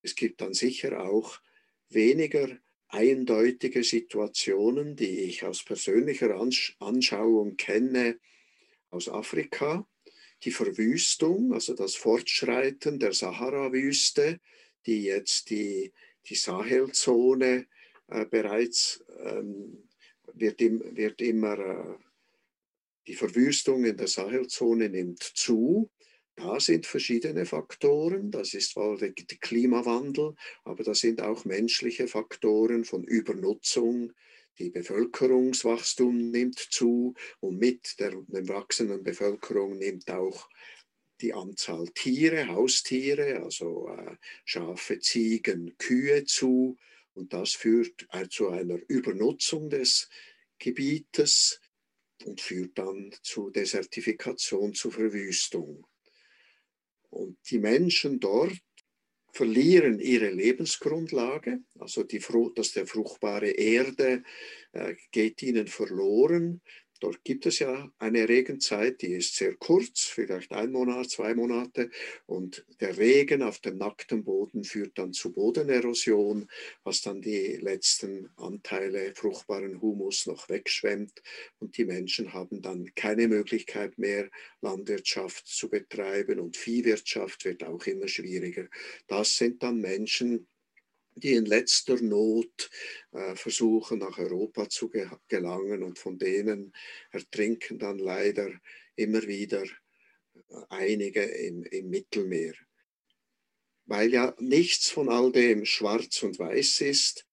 Es 0.03 0.15
gibt 0.15 0.41
dann 0.41 0.53
sicher 0.53 1.03
auch 1.03 1.39
weniger 1.89 2.57
eindeutige 2.87 3.83
Situationen, 3.83 4.95
die 4.95 5.21
ich 5.21 5.43
aus 5.43 5.63
persönlicher 5.63 6.39
Anschauung 6.79 7.55
kenne 7.57 8.19
aus 8.89 9.07
Afrika, 9.09 9.87
die 10.43 10.51
Verwüstung, 10.51 11.53
also 11.53 11.75
das 11.75 11.95
Fortschreiten 11.95 12.99
der 12.99 13.13
Sahara-Wüste, 13.13 14.39
die 14.85 15.03
jetzt 15.03 15.49
die, 15.49 15.93
die 16.27 16.35
Sahelzone 16.35 17.67
äh, 18.07 18.25
bereits 18.25 19.03
ähm, 19.23 19.89
wird, 20.33 20.61
im, 20.61 20.95
wird 20.95 21.21
immer, 21.21 21.59
äh, 21.59 21.97
die 23.07 23.15
Verwüstung 23.15 23.85
in 23.85 23.97
der 23.97 24.07
Sahelzone 24.07 24.89
nimmt 24.89 25.21
zu. 25.21 25.89
Da 26.35 26.59
sind 26.59 26.85
verschiedene 26.85 27.45
Faktoren. 27.45 28.31
Das 28.31 28.53
ist 28.53 28.71
zwar 28.71 28.97
der 28.97 29.11
Klimawandel, 29.13 30.35
aber 30.63 30.83
da 30.83 30.93
sind 30.93 31.21
auch 31.21 31.45
menschliche 31.45 32.07
Faktoren 32.07 32.83
von 32.83 33.03
Übernutzung, 33.03 34.13
die 34.59 34.69
Bevölkerungswachstum 34.69 36.31
nimmt 36.31 36.59
zu 36.59 37.13
und 37.39 37.57
mit 37.57 37.99
der, 37.99 38.11
der 38.27 38.47
wachsenden 38.47 39.03
Bevölkerung 39.03 39.77
nimmt 39.77 40.09
auch 40.11 40.49
die 41.21 41.33
Anzahl 41.33 41.87
Tiere, 41.93 42.47
Haustiere, 42.47 43.41
also 43.43 43.89
äh, 43.89 44.15
Schafe, 44.43 44.99
Ziegen, 44.99 45.77
Kühe 45.77 46.25
zu. 46.25 46.77
Und 47.13 47.33
das 47.33 47.53
führt 47.53 48.07
äh, 48.11 48.27
zu 48.27 48.49
einer 48.49 48.79
Übernutzung 48.87 49.69
des 49.69 50.09
Gebietes 50.57 51.59
und 52.25 52.41
führt 52.41 52.77
dann 52.77 53.13
zu 53.21 53.49
Desertifikation, 53.49 54.73
zu 54.73 54.91
Verwüstung. 54.91 55.85
Und 57.09 57.37
die 57.49 57.59
Menschen 57.59 58.19
dort 58.19 58.61
verlieren 59.31 59.99
ihre 59.99 60.29
Lebensgrundlage, 60.29 61.59
also 61.79 62.03
die, 62.03 62.21
dass 62.55 62.73
der 62.73 62.85
fruchtbare 62.85 63.49
Erde 63.49 64.23
äh, 64.73 64.95
geht 65.11 65.41
ihnen 65.41 65.67
verloren. 65.67 66.61
Dort 67.01 67.23
gibt 67.23 67.47
es 67.47 67.57
ja 67.57 67.91
eine 67.97 68.29
Regenzeit, 68.29 69.01
die 69.01 69.13
ist 69.13 69.35
sehr 69.35 69.55
kurz, 69.55 70.01
vielleicht 70.01 70.51
ein 70.51 70.71
Monat, 70.71 71.09
zwei 71.09 71.33
Monate. 71.33 71.89
Und 72.27 72.63
der 72.79 72.95
Regen 72.95 73.41
auf 73.41 73.57
dem 73.59 73.79
nackten 73.79 74.23
Boden 74.23 74.63
führt 74.63 74.99
dann 74.99 75.11
zu 75.11 75.33
Bodenerosion, 75.33 76.47
was 76.83 77.01
dann 77.01 77.19
die 77.19 77.57
letzten 77.57 78.29
Anteile 78.37 79.15
fruchtbaren 79.15 79.81
Humus 79.81 80.27
noch 80.27 80.47
wegschwemmt. 80.47 81.23
Und 81.57 81.75
die 81.77 81.85
Menschen 81.85 82.33
haben 82.33 82.61
dann 82.61 82.93
keine 82.93 83.27
Möglichkeit 83.27 83.97
mehr, 83.97 84.29
Landwirtschaft 84.61 85.47
zu 85.47 85.69
betreiben. 85.71 86.39
Und 86.39 86.55
Viehwirtschaft 86.55 87.45
wird 87.45 87.63
auch 87.63 87.83
immer 87.87 88.07
schwieriger. 88.07 88.67
Das 89.07 89.37
sind 89.37 89.63
dann 89.63 89.81
Menschen, 89.81 90.47
die 91.15 91.33
in 91.33 91.45
letzter 91.45 92.01
Not 92.01 92.69
äh, 93.11 93.35
versuchen, 93.35 93.99
nach 93.99 94.17
Europa 94.17 94.69
zu 94.69 94.89
ge 94.89 95.09
gelangen 95.27 95.83
und 95.83 95.99
von 95.99 96.17
denen 96.17 96.73
ertrinken 97.11 97.79
dann 97.79 97.99
leider 97.99 98.51
immer 98.95 99.21
wieder 99.23 99.63
äh, 99.63 100.39
einige 100.69 101.23
im, 101.23 101.63
im 101.63 101.89
Mittelmeer. 101.89 102.53
Weil 103.85 104.13
ja 104.13 104.35
nichts 104.39 104.89
von 104.89 105.09
all 105.09 105.31
dem 105.31 105.65
schwarz 105.65 106.23
und 106.23 106.39
weiß 106.39 106.81
ist, 106.81 107.27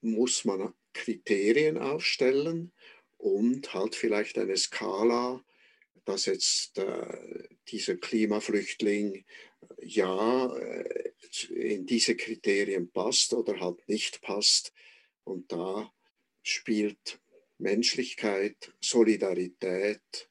muss 0.00 0.44
man 0.44 0.72
Kriterien 0.92 1.78
aufstellen 1.78 2.72
und 3.16 3.74
halt 3.74 3.94
vielleicht 3.94 4.38
eine 4.38 4.56
Skala, 4.56 5.44
dass 6.04 6.26
jetzt 6.26 6.78
äh, 6.78 7.48
dieser 7.68 7.96
Klimaflüchtling 7.96 9.24
ja 9.78 10.56
äh, 10.56 11.05
in 11.50 11.86
diese 11.86 12.16
Kriterien 12.16 12.90
passt 12.90 13.34
oder 13.34 13.60
halt 13.60 13.88
nicht 13.88 14.22
passt. 14.22 14.72
Und 15.24 15.50
da 15.52 15.92
spielt 16.42 17.20
Menschlichkeit, 17.58 18.72
Solidarität 18.80 20.30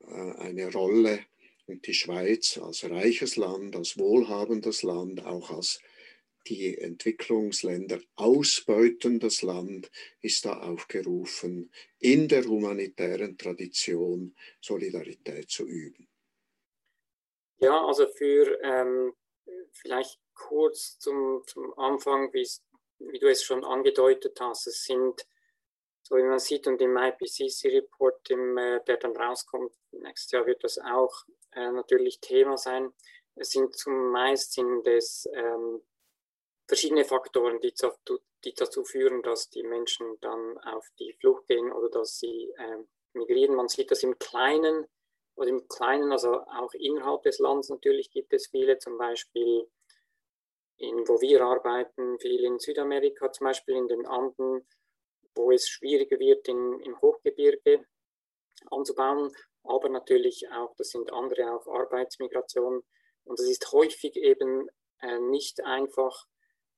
äh, 0.00 0.06
eine 0.06 0.72
Rolle. 0.72 1.26
Und 1.66 1.86
die 1.86 1.94
Schweiz 1.94 2.58
als 2.58 2.88
reiches 2.88 3.36
Land, 3.36 3.76
als 3.76 3.96
wohlhabendes 3.96 4.82
Land, 4.82 5.24
auch 5.24 5.50
als 5.50 5.80
die 6.48 6.76
Entwicklungsländer 6.76 8.00
ausbeutendes 8.16 9.42
Land 9.42 9.90
ist 10.20 10.44
da 10.44 10.60
aufgerufen, 10.60 11.70
in 12.00 12.26
der 12.26 12.44
humanitären 12.44 13.38
Tradition 13.38 14.34
Solidarität 14.60 15.50
zu 15.50 15.66
üben. 15.66 16.08
Ja, 17.58 17.86
also 17.86 18.08
für 18.08 18.58
ähm, 18.64 19.12
vielleicht 19.72 20.20
kurz 20.34 20.98
zum, 20.98 21.42
zum 21.46 21.76
Anfang, 21.78 22.32
wie 22.32 23.18
du 23.18 23.28
es 23.28 23.42
schon 23.42 23.64
angedeutet 23.64 24.38
hast, 24.40 24.66
es 24.66 24.84
sind, 24.84 25.26
so 26.02 26.16
wie 26.16 26.22
man 26.22 26.38
sieht 26.38 26.66
und 26.66 26.80
im 26.80 26.96
IPCC-Report, 26.96 28.30
äh, 28.30 28.80
der 28.86 28.96
dann 28.96 29.16
rauskommt, 29.16 29.72
nächstes 29.92 30.32
Jahr 30.32 30.46
wird 30.46 30.62
das 30.64 30.78
auch 30.78 31.24
äh, 31.52 31.70
natürlich 31.70 32.20
Thema 32.20 32.56
sein. 32.56 32.92
Es 33.34 33.50
sind 33.50 33.74
zumeist 33.76 34.52
sind 34.52 34.86
es 34.86 35.28
ähm, 35.32 35.82
verschiedene 36.66 37.04
Faktoren, 37.04 37.60
die, 37.60 37.74
zu, 37.74 37.92
die, 38.44 38.54
dazu 38.54 38.84
führen, 38.84 39.22
dass 39.22 39.50
die 39.50 39.62
Menschen 39.62 40.18
dann 40.20 40.58
auf 40.58 40.86
die 40.98 41.12
Flucht 41.14 41.46
gehen 41.46 41.72
oder 41.72 41.88
dass 41.88 42.18
sie 42.18 42.52
äh, 42.56 42.78
migrieren. 43.14 43.54
Man 43.54 43.68
sieht 43.68 43.90
das 43.90 44.02
im 44.02 44.18
Kleinen 44.18 44.86
oder 45.34 45.48
im 45.48 45.66
Kleinen, 45.68 46.12
also 46.12 46.40
auch 46.40 46.74
innerhalb 46.74 47.22
des 47.22 47.38
Landes 47.38 47.68
natürlich 47.68 48.10
gibt 48.10 48.32
es 48.32 48.48
viele, 48.48 48.78
zum 48.78 48.98
Beispiel 48.98 49.66
in, 50.76 51.08
wo 51.08 51.20
wir 51.20 51.42
arbeiten, 51.42 52.18
viel 52.18 52.44
in 52.44 52.58
Südamerika, 52.58 53.30
zum 53.32 53.46
Beispiel 53.46 53.76
in 53.76 53.88
den 53.88 54.06
Anden, 54.06 54.66
wo 55.34 55.50
es 55.50 55.68
schwieriger 55.68 56.18
wird, 56.18 56.48
in, 56.48 56.80
im 56.80 57.00
Hochgebirge 57.00 57.84
anzubauen, 58.70 59.32
aber 59.64 59.88
natürlich 59.88 60.50
auch, 60.50 60.74
das 60.76 60.90
sind 60.90 61.12
andere 61.12 61.54
auch 61.54 61.66
Arbeitsmigration. 61.66 62.82
Und 63.24 63.38
es 63.38 63.48
ist 63.48 63.72
häufig 63.72 64.16
eben 64.16 64.68
äh, 65.00 65.18
nicht 65.20 65.64
einfach, 65.64 66.26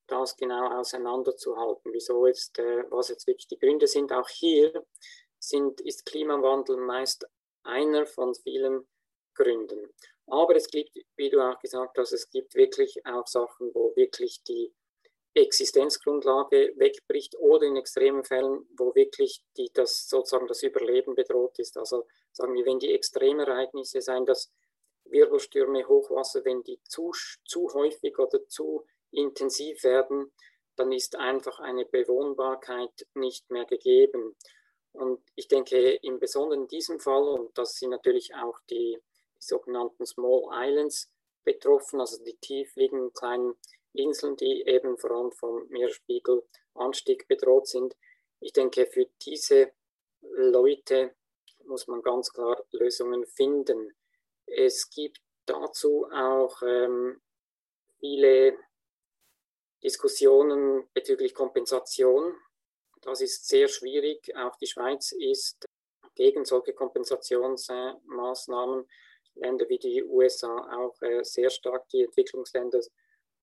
das 0.07 0.35
genau 0.37 0.79
auseinanderzuhalten, 0.79 1.91
wieso 1.91 2.27
jetzt, 2.27 2.59
äh, 2.59 2.83
was 2.91 3.09
jetzt 3.09 3.27
wirklich 3.27 3.47
die 3.47 3.57
Gründe 3.57 3.87
sind. 3.87 4.11
Auch 4.11 4.29
hier 4.29 4.85
sind, 5.39 5.81
ist 5.81 6.05
Klimawandel 6.05 6.77
meist 6.77 7.27
einer 7.65 8.05
von 8.05 8.33
vielen 8.35 8.87
Gründen. 9.33 9.89
Aber 10.27 10.55
es 10.55 10.69
gibt, 10.69 10.97
wie 11.17 11.29
du 11.29 11.41
auch 11.41 11.59
gesagt 11.59 11.97
hast, 11.97 12.11
es 12.11 12.29
gibt 12.29 12.55
wirklich 12.55 13.05
auch 13.05 13.27
Sachen, 13.27 13.73
wo 13.73 13.95
wirklich 13.95 14.41
die 14.43 14.73
Existenzgrundlage 15.35 16.73
wegbricht 16.77 17.37
oder 17.37 17.65
in 17.65 17.75
extremen 17.75 18.23
Fällen, 18.23 18.67
wo 18.77 18.95
wirklich 18.95 19.43
die, 19.57 19.69
das 19.73 20.07
sozusagen 20.07 20.47
das 20.47 20.63
Überleben 20.63 21.13
bedroht 21.13 21.59
ist. 21.59 21.77
Also 21.77 22.07
sagen 22.31 22.53
wir, 22.53 22.65
wenn 22.65 22.79
die 22.79 22.93
Extremereignisse 22.93 24.01
sein, 24.01 24.25
dass 24.25 24.51
Wirbelstürme, 25.03 25.87
Hochwasser, 25.87 26.45
wenn 26.45 26.63
die 26.63 26.79
zu, 26.83 27.11
zu 27.43 27.69
häufig 27.73 28.17
oder 28.17 28.47
zu 28.47 28.85
intensiv 29.11 29.83
werden, 29.83 30.31
dann 30.77 30.91
ist 30.91 31.17
einfach 31.17 31.59
eine 31.59 31.85
Bewohnbarkeit 31.85 33.05
nicht 33.13 33.49
mehr 33.51 33.65
gegeben. 33.65 34.35
Und 34.95 35.21
ich 35.35 35.47
denke, 35.47 35.95
im 36.01 36.19
Besonderen 36.19 36.63
in 36.63 36.67
diesem 36.67 36.99
Fall, 36.99 37.23
und 37.23 37.57
das 37.57 37.77
sind 37.77 37.89
natürlich 37.89 38.33
auch 38.35 38.59
die 38.69 39.01
die 39.35 39.43
sogenannten 39.45 40.05
Small 40.05 40.43
Islands 40.51 41.11
betroffen, 41.43 41.99
also 41.99 42.23
die 42.23 42.37
tief 42.37 42.75
liegenden 42.75 43.13
kleinen 43.13 43.55
Inseln, 43.93 44.35
die 44.35 44.63
eben 44.65 44.97
vor 44.97 45.11
allem 45.11 45.31
vom 45.31 45.67
Meeresspiegelanstieg 45.69 47.27
bedroht 47.27 47.67
sind. 47.67 47.95
Ich 48.39 48.53
denke, 48.53 48.85
für 48.87 49.07
diese 49.21 49.71
Leute 50.21 51.15
muss 51.65 51.87
man 51.87 52.01
ganz 52.01 52.31
klar 52.31 52.63
Lösungen 52.71 53.25
finden. 53.25 53.95
Es 54.45 54.89
gibt 54.89 55.21
dazu 55.45 56.07
auch 56.11 56.61
ähm, 56.61 57.21
viele 57.99 58.57
Diskussionen 59.83 60.87
bezüglich 60.93 61.33
Kompensation. 61.33 62.35
Das 63.05 63.21
ist 63.21 63.47
sehr 63.47 63.67
schwierig. 63.67 64.35
Auch 64.35 64.55
die 64.57 64.65
Schweiz 64.65 65.11
ist 65.11 65.69
gegen 66.15 66.43
solche 66.43 66.73
Kompensationsmaßnahmen. 66.73 68.89
Länder 69.35 69.69
wie 69.69 69.77
die 69.77 70.03
USA 70.03 70.75
auch 70.75 70.99
äh, 71.01 71.23
sehr 71.23 71.51
stark, 71.51 71.87
die 71.89 72.03
Entwicklungsländer 72.03 72.81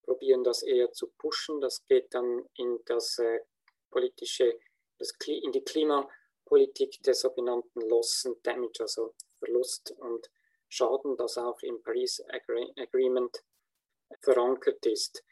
probieren 0.01 0.43
das 0.43 0.63
eher 0.63 0.91
zu 0.91 1.07
pushen. 1.17 1.61
Das 1.61 1.85
geht 1.85 2.13
dann 2.13 2.45
in 2.55 2.77
das 2.85 3.19
äh, 3.19 3.39
politische, 3.89 4.59
das, 4.97 5.13
in 5.27 5.53
die 5.53 5.63
Klimapolitik 5.63 7.01
der 7.03 7.13
sogenannten 7.13 7.79
Loss 7.87 8.25
and 8.25 8.45
Damage, 8.45 8.81
also 8.81 9.15
Verlust 9.39 9.95
und 9.97 10.29
Schaden, 10.67 11.15
das 11.15 11.37
auch 11.37 11.61
im 11.61 11.81
Paris 11.81 12.21
Agreement 12.75 13.45
verankert 14.19 14.85
ist. 14.85 15.23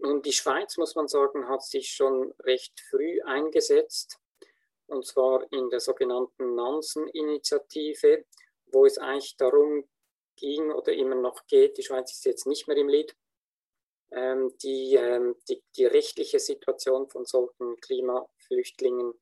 Nun, 0.00 0.22
die 0.22 0.32
Schweiz, 0.32 0.76
muss 0.76 0.94
man 0.94 1.08
sagen, 1.08 1.48
hat 1.48 1.62
sich 1.62 1.90
schon 1.90 2.32
recht 2.40 2.80
früh 2.90 3.20
eingesetzt, 3.22 4.18
und 4.86 5.04
zwar 5.04 5.50
in 5.52 5.68
der 5.70 5.80
sogenannten 5.80 6.54
Nansen-Initiative, 6.54 8.24
wo 8.66 8.86
es 8.86 8.98
eigentlich 8.98 9.36
darum 9.36 9.88
ging 10.36 10.70
oder 10.70 10.92
immer 10.92 11.14
noch 11.16 11.46
geht, 11.46 11.78
die 11.78 11.82
Schweiz 11.82 12.12
ist 12.12 12.24
jetzt 12.24 12.46
nicht 12.46 12.68
mehr 12.68 12.76
im 12.76 12.88
Lied, 12.88 13.16
ähm, 14.12 14.54
die, 14.62 14.94
ähm, 14.94 15.36
die, 15.48 15.62
die, 15.76 15.86
rechtliche 15.86 16.38
Situation 16.38 17.08
von 17.08 17.24
solchen 17.24 17.76
Klimaflüchtlingen 17.80 19.14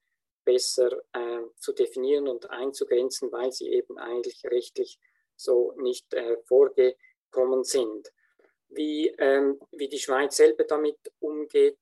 besser 0.45 0.91
äh, 1.13 1.41
zu 1.57 1.73
definieren 1.73 2.29
und 2.29 2.51
einzugrenzen, 2.51 3.33
weil 3.33 3.51
sie 3.53 3.69
eben 3.69 3.99
eigentlich 3.99 4.45
rechtlich 4.45 4.99
so 5.37 5.73
nicht 5.79 6.13
äh, 6.13 6.37
vorgekommen 6.45 7.65
sind. 7.65 8.13
Wie, 8.75 9.09
ähm, 9.19 9.61
wie 9.73 9.89
die 9.89 9.99
Schweiz 9.99 10.37
selber 10.37 10.65
damit 10.65 10.99
umgeht, 11.21 11.79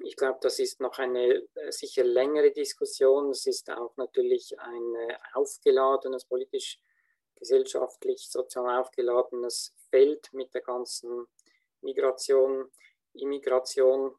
ich 0.00 0.16
glaube, 0.16 0.38
das 0.40 0.58
ist 0.58 0.80
noch 0.80 0.98
eine 0.98 1.42
äh, 1.54 1.72
sicher 1.72 2.04
längere 2.04 2.52
Diskussion. 2.52 3.30
Es 3.30 3.46
ist 3.46 3.68
auch 3.70 3.96
natürlich 3.96 4.58
ein 4.58 4.94
äh, 4.94 5.16
aufgeladenes, 5.34 6.24
politisch 6.24 6.78
gesellschaftlich, 7.34 8.28
sozial 8.28 8.80
aufgeladenes 8.80 9.74
Feld 9.90 10.32
mit 10.32 10.54
der 10.54 10.60
ganzen 10.60 11.26
Migration, 11.80 12.70
Immigration. 13.14 14.16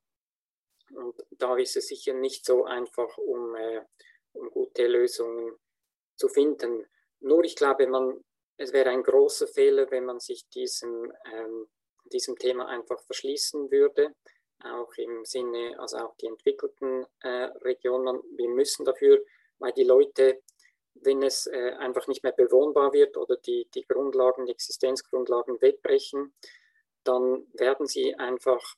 Und 0.94 1.16
da 1.32 1.56
ist 1.58 1.78
es 1.78 1.88
sicher 1.88 2.14
nicht 2.14 2.46
so 2.46 2.66
einfach, 2.66 3.18
um, 3.18 3.56
äh, 3.56 3.82
um 4.34 4.50
gute 4.50 4.88
Lösungen 4.88 5.58
zu 6.16 6.28
finden. 6.28 6.86
Nur 7.20 7.44
ich 7.44 7.56
glaube, 7.56 7.88
man, 7.88 8.24
es 8.58 8.74
wäre 8.74 8.90
ein 8.90 9.04
großer 9.04 9.48
Fehler, 9.48 9.90
wenn 9.92 10.06
man 10.06 10.20
sich 10.20 10.48
diesem, 10.50 11.14
ähm, 11.32 11.70
diesem 12.10 12.38
Thema 12.38 12.68
einfach 12.68 13.02
verschließen 13.02 13.72
würde, 13.72 14.16
auch 14.64 14.94
im 14.98 15.26
Sinne, 15.26 15.80
also 15.80 15.98
auch 15.98 16.16
die 16.18 16.28
entwickelten 16.28 17.06
äh, 17.22 17.46
Regionen. 17.64 18.22
Wir 18.36 18.50
müssen 18.50 18.86
dafür, 18.86 19.24
weil 19.60 19.72
die 19.74 19.84
Leute 19.84 20.42
wenn 21.02 21.24
es 21.24 21.48
äh, 21.48 21.72
einfach 21.78 22.08
nicht 22.08 22.24
mehr 22.24 22.32
bewohnbar 22.32 22.94
wird 22.94 23.18
oder 23.18 23.38
die, 23.38 23.70
die 23.74 23.86
Grundlagen, 23.86 24.46
die 24.46 24.52
Existenzgrundlagen 24.52 25.62
wegbrechen, 25.62 26.34
dann 27.04 27.48
werden 27.54 27.88
sie 27.88 28.16
einfach 28.16 28.76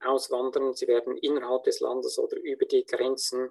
auswandern, 0.00 0.74
sie 0.74 0.86
werden 0.86 1.16
innerhalb 1.16 1.64
des 1.64 1.80
Landes 1.80 2.18
oder 2.18 2.36
über 2.36 2.66
die 2.66 2.84
Grenzen 2.84 3.50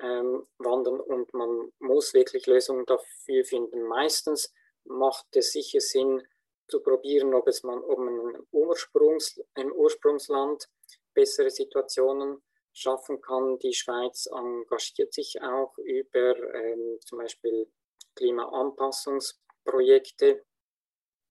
ähm, 0.00 0.46
wandern 0.58 1.00
und 1.00 1.32
man 1.34 1.72
muss 1.78 2.14
wirklich 2.14 2.46
Lösungen 2.46 2.84
dafür 2.86 3.44
finden. 3.44 3.82
Meistens 3.82 4.52
macht 4.84 5.34
es 5.36 5.52
sicher 5.52 5.80
Sinn 5.80 6.26
zu 6.68 6.80
probieren, 6.80 7.34
ob 7.34 7.46
es 7.48 7.62
man, 7.62 7.82
ob 7.82 7.98
man 7.98 8.18
im, 8.18 8.46
Ursprungs, 8.52 9.38
im 9.56 9.72
Ursprungsland 9.72 10.66
bessere 11.14 11.50
Situationen 11.50 12.42
schaffen 12.72 13.20
kann. 13.20 13.58
Die 13.58 13.74
Schweiz 13.74 14.26
engagiert 14.26 15.12
sich 15.12 15.42
auch 15.42 15.76
über 15.78 16.36
ähm, 16.54 16.98
zum 17.00 17.18
Beispiel 17.18 17.68
Klimaanpassungsprojekte, 18.14 20.44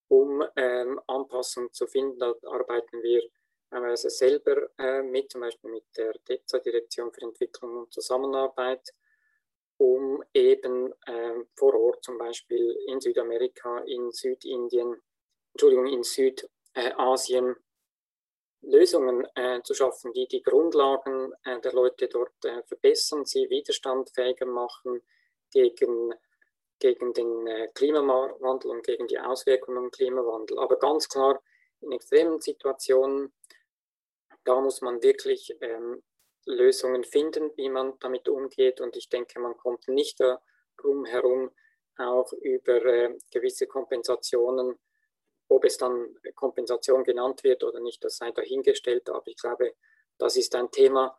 um 0.10 0.44
ähm, 0.56 1.02
Anpassungen 1.08 1.74
zu 1.74 1.88
finden. 1.88 2.20
Da 2.20 2.34
arbeiten 2.44 3.02
wir 3.04 3.22
teilweise 3.70 4.10
selber 4.10 4.70
äh, 4.78 5.04
mit, 5.04 5.32
zum 5.32 5.42
Beispiel 5.42 5.72
mit 5.72 5.86
der 5.98 6.14
DEZA, 6.28 6.60
Direktion 6.60 7.12
für 7.12 7.22
Entwicklung 7.22 7.78
und 7.78 7.94
Zusammenarbeit, 7.94 8.94
um 9.78 10.24
eben 10.34 10.94
äh, 11.06 11.44
vor 11.56 11.74
Ort 11.76 12.04
zum 12.04 12.18
Beispiel 12.18 12.78
in 12.88 13.02
Südamerika, 13.02 13.80
in 13.80 14.12
Südindien, 14.12 15.02
Entschuldigung, 15.58 15.88
in 15.88 16.04
Südasien 16.04 17.56
Lösungen 18.62 19.28
äh, 19.34 19.60
zu 19.64 19.74
schaffen, 19.74 20.14
die 20.14 20.28
die 20.28 20.44
Grundlagen 20.44 21.34
äh, 21.46 21.60
der 21.62 21.74
Leute 21.74 22.08
dort 22.08 22.46
äh, 22.46 22.62
verbessern, 22.62 23.26
sie 23.26 23.50
widerstandfähiger 23.50 24.46
machen 24.46 25.02
gegen, 25.52 26.14
gegen 26.78 27.12
den 27.14 27.72
Klimawandel 27.74 28.70
und 28.70 28.86
gegen 28.86 29.08
die 29.08 29.20
Auswirkungen 29.20 29.86
des 29.86 29.98
Klimawandels. 29.98 30.60
Aber 30.60 30.78
ganz 30.78 31.10
klar, 31.10 31.42
in 31.82 31.92
extremen 31.92 32.40
Situationen, 32.40 33.34
da 34.44 34.62
muss 34.62 34.82
man 34.82 35.02
wirklich 35.02 35.58
ähm, 35.62 36.04
Lösungen 36.46 37.04
finden, 37.04 37.52
wie 37.56 37.70
man 37.70 37.98
damit 38.00 38.30
umgeht. 38.30 38.80
Und 38.80 38.96
ich 38.96 39.10
denke, 39.10 39.40
man 39.40 39.58
kommt 39.58 39.88
nicht 39.88 40.20
darum 40.20 41.06
herum, 41.06 41.50
auch 41.98 42.32
über 42.34 43.10
gewisse 43.32 43.66
Kompensationen 43.66 44.78
ob 45.48 45.66
es 45.66 45.78
dann 45.78 46.16
Kompensation 46.36 47.04
genannt 47.04 47.44
wird 47.44 47.64
oder 47.64 47.80
nicht, 47.80 48.04
das 48.04 48.18
sei 48.18 48.32
dahingestellt. 48.32 49.10
Aber 49.10 49.28
ich 49.28 49.38
glaube, 49.38 49.74
das 50.18 50.36
ist 50.36 50.56
ein 50.56 50.72
Thema, 50.72 51.18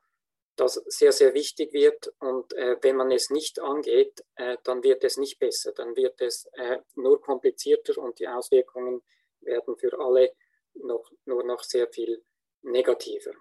das 0.56 0.74
sehr, 0.86 1.12
sehr 1.12 1.34
wichtig 1.34 1.72
wird. 1.72 2.12
Und 2.18 2.52
äh, 2.54 2.76
wenn 2.82 2.96
man 2.96 3.10
es 3.10 3.30
nicht 3.30 3.60
angeht, 3.60 4.24
äh, 4.34 4.56
dann 4.64 4.82
wird 4.82 5.04
es 5.04 5.16
nicht 5.16 5.38
besser. 5.38 5.72
Dann 5.72 5.96
wird 5.96 6.20
es 6.20 6.46
äh, 6.52 6.78
nur 6.94 7.20
komplizierter 7.20 7.96
und 7.98 8.18
die 8.18 8.28
Auswirkungen 8.28 9.02
werden 9.40 9.76
für 9.76 9.98
alle 9.98 10.32
noch, 10.74 11.10
nur 11.24 11.44
noch 11.44 11.62
sehr 11.62 11.88
viel 11.88 12.22
negativer. 12.62 13.32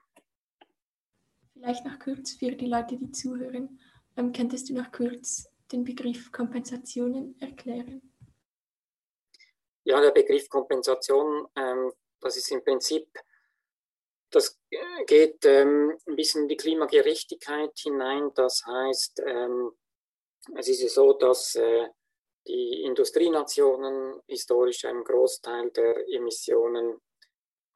Vielleicht 1.54 1.86
noch 1.86 2.00
kurz 2.00 2.34
für 2.34 2.52
die 2.52 2.68
Leute, 2.68 2.98
die 2.98 3.12
zuhören. 3.12 3.80
Ähm, 4.16 4.32
könntest 4.32 4.70
du 4.70 4.76
noch 4.76 4.92
kurz 4.92 5.48
den 5.72 5.84
Begriff 5.84 6.32
Kompensationen 6.32 7.36
erklären? 7.42 8.02
Ja, 9.88 10.02
der 10.02 10.12
Begriff 10.12 10.50
Kompensation, 10.50 11.48
ähm, 11.56 11.94
das 12.20 12.36
ist 12.36 12.52
im 12.52 12.62
Prinzip, 12.62 13.08
das 14.30 14.60
geht 15.06 15.46
ähm, 15.46 15.98
ein 16.06 16.18
bisschen 16.18 16.42
in 16.42 16.48
die 16.50 16.58
Klimagerechtigkeit 16.58 17.72
hinein. 17.78 18.30
Das 18.36 18.66
heißt, 18.66 19.22
ähm, 19.26 19.72
es 20.58 20.68
ist 20.68 20.94
so, 20.94 21.14
dass 21.14 21.56
äh, 21.56 21.88
die 22.48 22.82
Industrienationen 22.84 24.20
historisch 24.28 24.84
einen 24.84 25.06
Großteil 25.06 25.72
der 25.72 26.06
Emissionen 26.10 27.00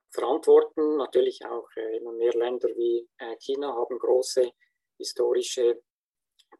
verantworten. 0.10 0.98
Natürlich 0.98 1.46
auch 1.46 1.70
äh, 1.78 1.96
immer 1.96 2.12
mehr 2.12 2.34
Länder 2.34 2.68
wie 2.76 3.08
äh, 3.20 3.38
China 3.38 3.74
haben 3.74 3.98
große 3.98 4.52
historische 4.98 5.82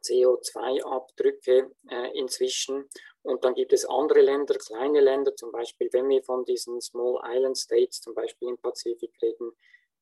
CO2-Abdrücke 0.02 1.70
äh, 1.90 2.18
inzwischen. 2.18 2.88
Und 3.22 3.44
dann 3.44 3.54
gibt 3.54 3.72
es 3.72 3.84
andere 3.84 4.20
Länder, 4.20 4.54
kleine 4.54 5.00
Länder, 5.00 5.34
zum 5.36 5.52
Beispiel, 5.52 5.88
wenn 5.92 6.08
wir 6.08 6.22
von 6.22 6.44
diesen 6.44 6.80
Small 6.80 7.20
Island 7.24 7.56
States, 7.56 8.00
zum 8.00 8.14
Beispiel 8.14 8.48
im 8.48 8.58
Pazifik 8.58 9.12
reden, 9.22 9.52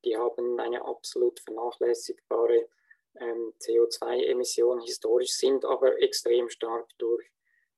die 0.05 0.17
haben 0.17 0.59
eine 0.59 0.85
absolut 0.85 1.41
vernachlässigbare 1.41 2.69
ähm, 3.17 3.53
CO2-Emission 3.61 4.81
historisch, 4.81 5.33
sind 5.33 5.65
aber 5.65 6.01
extrem 6.01 6.49
stark 6.49 6.89
durch 6.99 7.31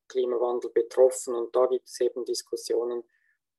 Klimawandel 0.09 0.71
betroffen. 0.71 1.35
Und 1.35 1.55
da 1.57 1.67
gibt 1.67 1.89
es 1.89 2.01
eben 2.01 2.25
Diskussionen, 2.25 3.03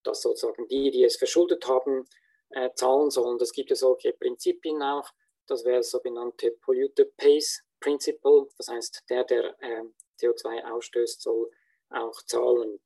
dass 0.04 0.21
sozusagen 0.21 0.67
die, 0.67 0.91
die 0.91 1.04
es 1.04 1.17
verschuldet 1.17 1.67
haben, 1.67 2.06
äh, 2.49 2.69
zahlen 2.76 3.10
sollen. 3.10 3.38
Das 3.38 3.52
gibt 3.52 3.71
es 3.71 3.80
solche 3.80 4.13
Prinzipien 4.13 4.82
auch. 4.82 5.10
Das 5.47 5.65
wäre 5.65 5.78
das 5.78 5.89
sogenannte 5.89 6.52
Polluter 6.52 7.06
Pays 7.17 7.62
Principle. 7.84 8.48
Das 8.58 8.69
heißt, 8.69 9.04
der, 9.10 9.26
der 9.26 9.56
äh, 9.62 9.84
CO2 10.19 10.72
ausstößt, 10.72 11.22
soll 11.22 11.52
auch 11.89 12.22
zahlen. 12.24 12.80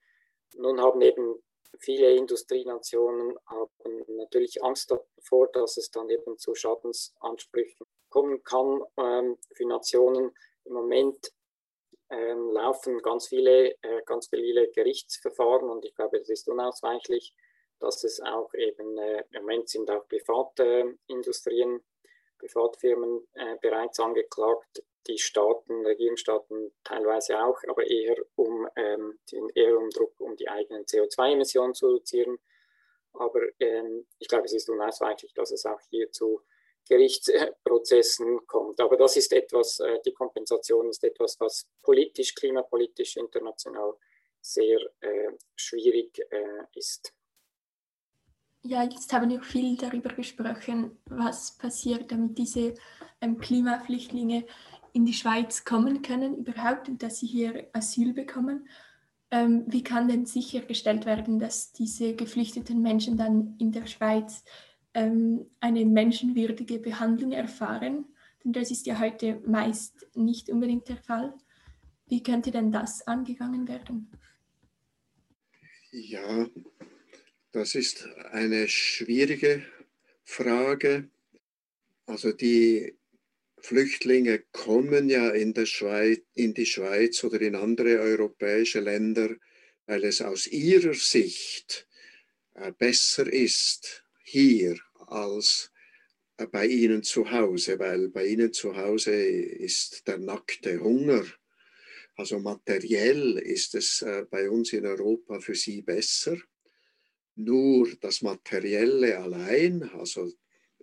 Nun 0.55 0.81
haben 0.81 1.01
eben 1.01 1.41
viele 1.79 2.15
Industrienationen 2.15 3.37
haben 3.45 4.05
natürlich 4.07 4.63
Angst 4.63 4.91
davor, 4.91 5.47
dass 5.51 5.77
es 5.77 5.91
dann 5.91 6.09
eben 6.09 6.37
zu 6.37 6.55
Schadensansprüchen 6.55 7.85
kommen 8.09 8.43
kann 8.43 8.81
ähm, 8.97 9.37
für 9.53 9.67
Nationen. 9.67 10.35
Im 10.65 10.73
Moment 10.73 11.31
ähm, 12.09 12.51
laufen 12.51 13.01
ganz 13.01 13.27
viele, 13.27 13.71
äh, 13.83 14.01
ganz 14.05 14.29
viele 14.29 14.71
Gerichtsverfahren 14.71 15.69
und 15.69 15.85
ich 15.85 15.93
glaube, 15.93 16.17
es 16.17 16.29
ist 16.29 16.47
unausweichlich, 16.47 17.35
dass 17.79 18.03
es 18.03 18.19
auch 18.21 18.51
eben, 18.55 18.97
äh, 18.97 19.23
im 19.31 19.41
Moment 19.41 19.69
sind 19.69 19.91
auch 19.91 20.07
private 20.07 20.97
Industrien, 21.07 21.83
Privatfirmen 22.37 23.27
äh, 23.33 23.55
bereits 23.61 23.99
angeklagt, 23.99 24.83
die 25.07 25.17
Staaten, 25.17 25.85
Regierungsstaaten 25.85 26.73
teilweise 26.83 27.39
auch, 27.39 27.57
aber 27.67 27.89
eher 27.89 28.15
um, 28.35 28.67
ähm, 28.75 29.19
eher 29.55 29.77
um 29.77 29.89
Druck, 29.89 30.19
um 30.19 30.35
die 30.35 30.49
eigenen 30.49 30.85
CO2-Emissionen 30.85 31.73
zu 31.73 31.87
reduzieren. 31.87 32.37
Aber 33.13 33.41
ähm, 33.59 34.05
ich 34.19 34.27
glaube, 34.27 34.45
es 34.45 34.53
ist 34.53 34.69
unausweichlich, 34.69 35.33
dass 35.33 35.51
es 35.51 35.65
auch 35.65 35.79
hier 35.89 36.11
zu 36.11 36.41
Gerichtsprozessen 36.87 38.45
kommt. 38.47 38.79
Aber 38.79 38.97
das 38.97 39.17
ist 39.17 39.33
etwas, 39.33 39.79
äh, 39.79 39.99
die 40.05 40.13
Kompensation 40.13 40.89
ist 40.89 41.03
etwas, 41.03 41.39
was 41.39 41.67
politisch, 41.81 42.35
klimapolitisch, 42.35 43.17
international 43.17 43.93
sehr 44.41 44.79
äh, 45.01 45.31
schwierig 45.55 46.19
äh, 46.29 46.63
ist. 46.75 47.13
Ja, 48.63 48.83
jetzt 48.83 49.13
haben 49.13 49.29
wir 49.29 49.41
viel 49.41 49.77
darüber 49.77 50.09
gesprochen, 50.09 50.91
was 51.05 51.57
passiert, 51.57 52.11
damit 52.11 52.37
diese 52.37 52.73
ähm, 53.21 53.37
Klimaflüchtlinge 53.37 54.45
in 54.93 55.05
die 55.05 55.13
Schweiz 55.13 55.63
kommen 55.63 56.01
können 56.01 56.35
überhaupt 56.37 56.89
und 56.89 57.01
dass 57.03 57.19
sie 57.19 57.27
hier 57.27 57.69
Asyl 57.73 58.13
bekommen. 58.13 58.67
Ähm, 59.29 59.65
wie 59.67 59.83
kann 59.83 60.07
denn 60.07 60.25
sichergestellt 60.25 61.05
werden, 61.05 61.39
dass 61.39 61.71
diese 61.71 62.15
geflüchteten 62.15 62.81
Menschen 62.81 63.17
dann 63.17 63.55
in 63.59 63.71
der 63.71 63.85
Schweiz 63.85 64.43
ähm, 64.97 65.45
eine 65.59 65.85
menschenwürdige 65.85 66.79
Behandlung 66.79 67.31
erfahren. 67.31 68.05
Denn 68.43 68.53
das 68.53 68.71
ist 68.71 68.87
ja 68.87 68.99
heute 68.99 69.41
meist 69.45 70.07
nicht 70.15 70.49
unbedingt 70.49 70.89
der 70.89 70.97
Fall. 70.97 71.35
Wie 72.07 72.23
könnte 72.23 72.49
denn 72.49 72.71
das 72.71 73.05
angegangen 73.05 73.67
werden? 73.67 74.09
Ja, 75.91 76.47
das 77.51 77.75
ist 77.75 78.07
eine 78.31 78.67
schwierige 78.67 79.65
Frage. 80.23 81.09
Also 82.05 82.31
die 82.31 82.95
Flüchtlinge 83.59 84.43
kommen 84.51 85.09
ja 85.09 85.29
in, 85.29 85.53
der 85.53 85.65
Schweiz, 85.65 86.21
in 86.35 86.53
die 86.53 86.65
Schweiz 86.65 87.23
oder 87.23 87.41
in 87.41 87.55
andere 87.55 87.99
europäische 87.99 88.79
Länder, 88.79 89.35
weil 89.85 90.03
es 90.03 90.21
aus 90.21 90.47
ihrer 90.47 90.93
Sicht 90.93 91.87
äh, 92.53 92.71
besser 92.71 93.31
ist, 93.31 94.03
hier 94.23 94.77
als 95.07 95.71
äh, 96.37 96.45
bei 96.47 96.67
ihnen 96.67 97.03
zu 97.03 97.31
Hause, 97.31 97.79
weil 97.79 98.09
bei 98.09 98.25
ihnen 98.25 98.53
zu 98.53 98.75
Hause 98.75 99.13
ist 99.15 100.07
der 100.07 100.17
nackte 100.17 100.79
Hunger. 100.79 101.25
Also 102.15 102.39
materiell 102.39 103.37
ist 103.37 103.75
es 103.75 104.01
äh, 104.01 104.25
bei 104.29 104.49
uns 104.49 104.73
in 104.73 104.85
Europa 104.85 105.39
für 105.39 105.55
sie 105.55 105.81
besser. 105.81 106.37
Nur 107.39 107.87
das 108.01 108.23
Materielle 108.23 109.19
allein, 109.19 109.83
also 109.93 110.33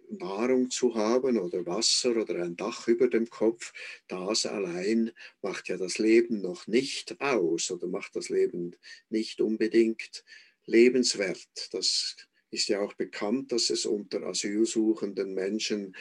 Nahrung 0.08 0.70
zu 0.70 0.94
haben 0.94 1.36
oder 1.36 1.66
Wasser 1.66 2.16
oder 2.16 2.44
ein 2.44 2.54
Dach 2.54 2.86
über 2.86 3.08
dem 3.08 3.28
Kopf, 3.28 3.72
das 4.06 4.46
allein 4.46 5.10
macht 5.42 5.68
ja 5.68 5.76
das 5.76 5.98
Leben 5.98 6.40
noch 6.42 6.68
nicht 6.68 7.20
aus 7.20 7.72
oder 7.72 7.88
macht 7.88 8.14
das 8.14 8.28
Leben 8.28 8.76
nicht 9.08 9.40
unbedingt 9.40 10.24
lebenswert. 10.64 11.70
Das 11.72 12.16
ist 12.52 12.68
ja 12.68 12.80
auch 12.80 12.94
bekannt, 12.94 13.50
dass 13.50 13.70
es 13.70 13.84
unter 13.84 14.22
asylsuchenden 14.22 15.34
Menschen 15.34 15.96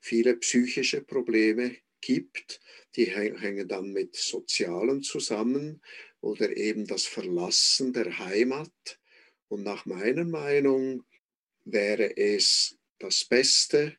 viele 0.00 0.36
psychische 0.36 1.02
Probleme 1.02 1.76
gibt. 2.00 2.60
Die 2.96 3.10
hängen 3.10 3.68
dann 3.68 3.92
mit 3.92 4.16
Sozialen 4.16 5.02
zusammen 5.02 5.82
oder 6.22 6.56
eben 6.56 6.86
das 6.86 7.04
Verlassen 7.04 7.92
der 7.92 8.18
Heimat. 8.18 8.98
Und 9.48 9.62
nach 9.62 9.86
meiner 9.86 10.24
Meinung 10.24 11.04
wäre 11.64 12.16
es 12.16 12.78
das 12.98 13.24
Beste, 13.24 13.96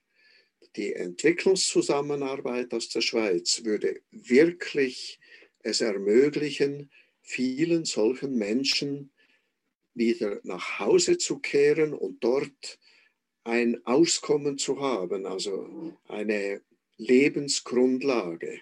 die 0.76 0.94
Entwicklungszusammenarbeit 0.94 2.74
aus 2.74 2.90
der 2.90 3.02
Schweiz 3.02 3.64
würde 3.64 4.02
wirklich 4.12 5.20
es 5.62 5.82
ermöglichen, 5.82 6.92
vielen 7.22 7.86
solchen 7.86 8.38
Menschen 8.38 9.12
wieder 9.94 10.40
nach 10.44 10.80
Hause 10.80 11.18
zu 11.18 11.40
kehren 11.40 11.94
und 11.94 12.24
dort 12.24 12.80
ein 13.44 13.86
Auskommen 13.86 14.58
zu 14.58 14.80
haben, 14.80 15.26
also 15.26 15.98
eine 16.08 16.62
Lebensgrundlage, 16.98 18.62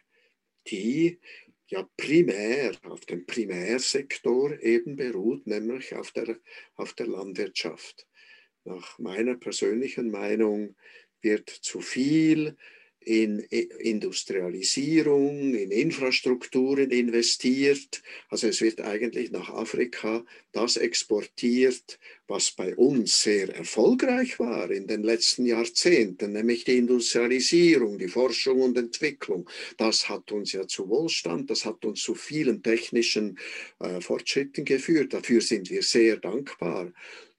die 0.68 1.20
ja 1.68 1.88
primär 1.98 2.72
auf 2.84 3.06
dem 3.06 3.26
Primärsektor 3.26 4.60
eben 4.62 4.96
beruht, 4.96 5.48
nämlich 5.48 5.96
auf 5.96 6.12
der, 6.12 6.40
auf 6.76 6.94
der 6.94 7.08
Landwirtschaft. 7.08 8.08
Nach 8.64 8.98
meiner 9.00 9.36
persönlichen 9.36 10.10
Meinung 10.10 10.76
wird 11.22 11.50
zu 11.50 11.82
viel 11.82 12.58
in 13.08 13.40
Industrialisierung, 13.40 15.56
in 15.56 15.72
Infrastrukturen 15.72 16.92
investiert. 16.92 18.04
Also 18.30 18.48
es 18.48 18.60
wird 18.60 18.82
eigentlich 18.82 19.32
nach 19.32 19.50
Afrika 19.50 20.26
das 20.52 20.76
exportiert, 20.76 22.00
was 22.28 22.52
bei 22.52 22.76
uns 22.76 23.24
sehr 23.24 23.56
erfolgreich 23.56 24.40
war 24.40 24.70
in 24.72 24.88
den 24.88 25.04
letzten 25.04 25.46
Jahrzehnten, 25.46 26.34
nämlich 26.34 26.66
die 26.66 26.78
Industrialisierung, 26.78 27.98
die 27.98 28.10
Forschung 28.10 28.60
und 28.60 28.78
Entwicklung. 28.78 29.50
Das 29.78 30.10
hat 30.10 30.34
uns 30.34 30.52
ja 30.52 30.68
zu 30.68 30.90
Wohlstand, 30.90 31.50
das 31.50 31.64
hat 31.64 31.86
uns 31.86 32.02
zu 32.02 32.14
vielen 32.14 32.62
technischen 32.62 33.40
äh, 33.80 34.02
Fortschritten 34.02 34.66
geführt. 34.66 35.14
Dafür 35.14 35.40
sind 35.40 35.70
wir 35.70 35.82
sehr 35.82 36.18
dankbar. 36.18 36.92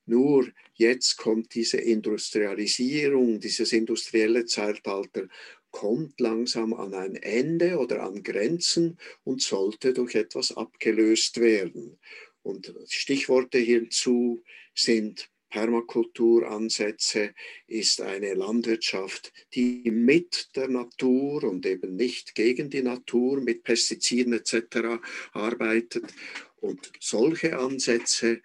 Nur 0.08 0.48
jetzt 0.72 1.18
kommt 1.18 1.54
diese 1.54 1.76
Industrialisierung, 1.76 3.40
dieses 3.40 3.74
industrielle 3.74 4.46
Zeitalter 4.46 5.28
kommt 5.70 6.20
langsam 6.20 6.74
an 6.74 6.94
ein 6.94 7.16
Ende 7.16 7.78
oder 7.78 8.02
an 8.02 8.22
Grenzen 8.22 8.98
und 9.24 9.42
sollte 9.42 9.92
durch 9.92 10.14
etwas 10.14 10.56
abgelöst 10.56 11.40
werden. 11.40 11.98
Und 12.42 12.74
Stichworte 12.88 13.58
hierzu 13.58 14.42
sind 14.74 15.30
Permakulturansätze, 15.50 17.34
ist 17.66 18.00
eine 18.00 18.34
Landwirtschaft, 18.34 19.32
die 19.54 19.90
mit 19.90 20.54
der 20.56 20.68
Natur 20.68 21.44
und 21.44 21.64
eben 21.66 21.96
nicht 21.96 22.34
gegen 22.34 22.70
die 22.70 22.82
Natur, 22.82 23.40
mit 23.40 23.64
Pestiziden 23.64 24.34
etc. 24.34 25.00
arbeitet. 25.32 26.04
Und 26.56 26.92
solche 27.00 27.58
Ansätze 27.58 28.42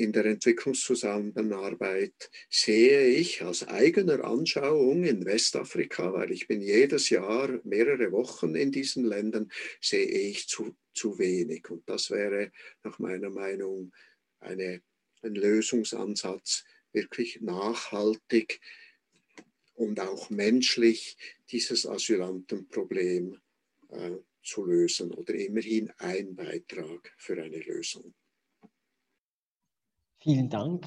in 0.00 0.12
der 0.12 0.24
Entwicklungszusammenarbeit 0.24 2.30
sehe 2.48 3.08
ich 3.08 3.42
aus 3.42 3.68
eigener 3.68 4.24
Anschauung 4.24 5.04
in 5.04 5.26
Westafrika, 5.26 6.14
weil 6.14 6.32
ich 6.32 6.48
bin 6.48 6.62
jedes 6.62 7.10
Jahr 7.10 7.60
mehrere 7.64 8.10
Wochen 8.10 8.54
in 8.54 8.72
diesen 8.72 9.04
Ländern, 9.04 9.52
sehe 9.78 10.06
ich 10.06 10.48
zu, 10.48 10.74
zu 10.94 11.18
wenig. 11.18 11.68
Und 11.68 11.86
das 11.86 12.10
wäre 12.10 12.50
nach 12.82 12.98
meiner 12.98 13.28
Meinung 13.28 13.92
eine, 14.40 14.80
ein 15.20 15.34
Lösungsansatz, 15.34 16.64
wirklich 16.92 17.42
nachhaltig 17.42 18.60
und 19.74 20.00
auch 20.00 20.30
menschlich 20.30 21.18
dieses 21.50 21.86
Asylantenproblem 21.86 23.38
äh, 23.90 24.12
zu 24.42 24.64
lösen 24.64 25.12
oder 25.12 25.34
immerhin 25.34 25.92
ein 25.98 26.34
Beitrag 26.34 27.12
für 27.18 27.40
eine 27.40 27.58
Lösung. 27.58 28.14
Vielen 30.22 30.50
Dank. 30.50 30.84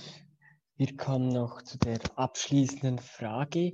Wir 0.76 0.96
kommen 0.96 1.30
noch 1.30 1.64
zu 1.64 1.80
der 1.80 1.98
abschließenden 2.18 3.00
Frage. 3.00 3.74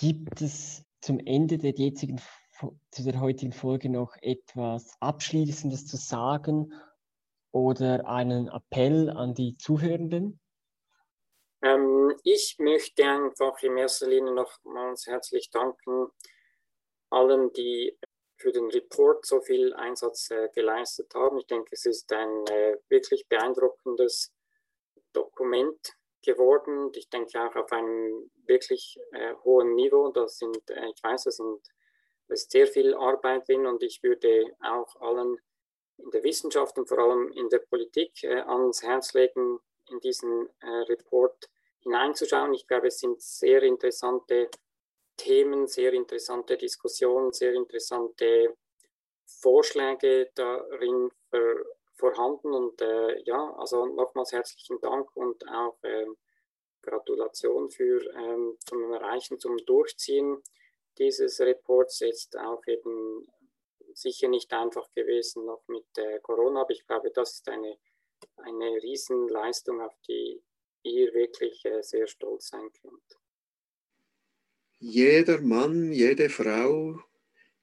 Gibt 0.00 0.42
es 0.42 0.84
zum 1.00 1.20
Ende 1.20 1.58
der 1.58 1.70
jetzigen, 1.70 2.20
zu 2.90 3.04
der 3.04 3.20
heutigen 3.20 3.52
Folge 3.52 3.88
noch 3.88 4.16
etwas 4.20 4.96
Abschließendes 4.98 5.86
zu 5.86 5.96
sagen 5.96 6.72
oder 7.52 8.08
einen 8.08 8.48
Appell 8.48 9.10
an 9.10 9.32
die 9.34 9.56
Zuhörenden? 9.58 10.40
Ähm, 11.62 12.12
ich 12.24 12.56
möchte 12.58 13.04
einfach 13.04 13.62
in 13.62 13.76
erster 13.76 14.08
Linie 14.08 14.34
nochmals 14.34 15.06
herzlich 15.06 15.50
danken 15.50 16.08
allen, 17.10 17.52
die 17.52 17.96
für 18.38 18.50
den 18.50 18.68
Report 18.72 19.24
so 19.24 19.40
viel 19.40 19.72
Einsatz 19.74 20.32
äh, 20.32 20.48
geleistet 20.52 21.14
haben. 21.14 21.38
Ich 21.38 21.46
denke, 21.46 21.68
es 21.70 21.86
ist 21.86 22.12
ein 22.12 22.44
äh, 22.48 22.76
wirklich 22.88 23.28
beeindruckendes 23.28 24.33
Dokument 25.14 25.94
geworden. 26.22 26.90
Ich 26.94 27.08
denke 27.08 27.40
auch 27.40 27.54
auf 27.56 27.72
einem 27.72 28.30
wirklich 28.46 28.98
äh, 29.12 29.34
hohen 29.44 29.74
Niveau. 29.74 30.10
Das 30.10 30.38
sind, 30.38 30.70
äh, 30.70 30.88
ich 30.94 31.02
weiß, 31.02 31.26
es 31.26 31.36
sind, 31.36 31.60
ist 32.28 32.50
sehr 32.50 32.66
viel 32.66 32.94
Arbeit 32.94 33.48
drin 33.48 33.66
und 33.66 33.82
ich 33.82 34.02
würde 34.02 34.46
auch 34.62 34.96
allen 35.00 35.38
in 35.98 36.10
der 36.10 36.24
Wissenschaft 36.24 36.76
und 36.78 36.88
vor 36.88 36.98
allem 36.98 37.30
in 37.32 37.48
der 37.48 37.58
Politik 37.58 38.24
äh, 38.24 38.40
ans 38.40 38.82
Herz 38.82 39.14
legen, 39.14 39.60
in 39.90 40.00
diesen 40.00 40.48
äh, 40.60 40.66
Report 40.88 41.48
hineinzuschauen. 41.80 42.54
Ich 42.54 42.66
glaube, 42.66 42.88
es 42.88 42.98
sind 42.98 43.20
sehr 43.20 43.62
interessante 43.62 44.48
Themen, 45.16 45.66
sehr 45.68 45.92
interessante 45.92 46.56
Diskussionen, 46.56 47.32
sehr 47.32 47.54
interessante 47.54 48.56
Vorschläge 49.26 50.30
darin 50.34 51.10
ver, 51.30 51.64
vorhanden. 51.94 52.52
Und 52.52 52.80
äh, 52.80 53.20
ja, 53.22 53.54
also 53.56 53.86
nochmals 53.86 54.32
herzlichen 54.32 54.80
Dank 54.80 55.14
und 55.16 55.46
auch 55.48 55.78
äh, 55.82 56.06
Gratulation 56.82 57.70
für 57.70 58.02
ähm, 58.14 58.56
zum 58.64 58.92
Erreichen, 58.92 59.38
zum 59.38 59.56
Durchziehen 59.58 60.42
dieses 60.98 61.40
Reports. 61.40 62.00
Jetzt 62.00 62.36
auch 62.38 62.66
eben 62.66 63.26
sicher 63.94 64.28
nicht 64.28 64.52
einfach 64.52 64.90
gewesen 64.92 65.46
noch 65.46 65.62
mit 65.68 65.86
äh, 65.96 66.20
Corona, 66.20 66.62
aber 66.62 66.72
ich 66.72 66.86
glaube, 66.86 67.10
das 67.10 67.34
ist 67.34 67.48
eine, 67.48 67.78
eine 68.36 68.82
Riesenleistung, 68.82 69.80
auf 69.80 69.94
die 70.08 70.42
ihr 70.82 71.14
wirklich 71.14 71.64
äh, 71.64 71.82
sehr 71.82 72.06
stolz 72.06 72.48
sein 72.48 72.70
könnt. 72.80 73.18
Jeder 74.78 75.40
Mann, 75.40 75.92
jede 75.92 76.28
Frau, 76.28 76.98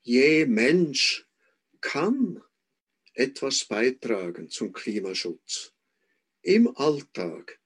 je 0.02 0.46
Mensch 0.46 1.30
kann 1.82 2.44
etwas 3.14 3.66
beitragen 3.66 4.50
zum 4.50 4.74
Klimaschutz. 4.74 5.74
Im 6.42 6.76
Alltag 6.76 7.60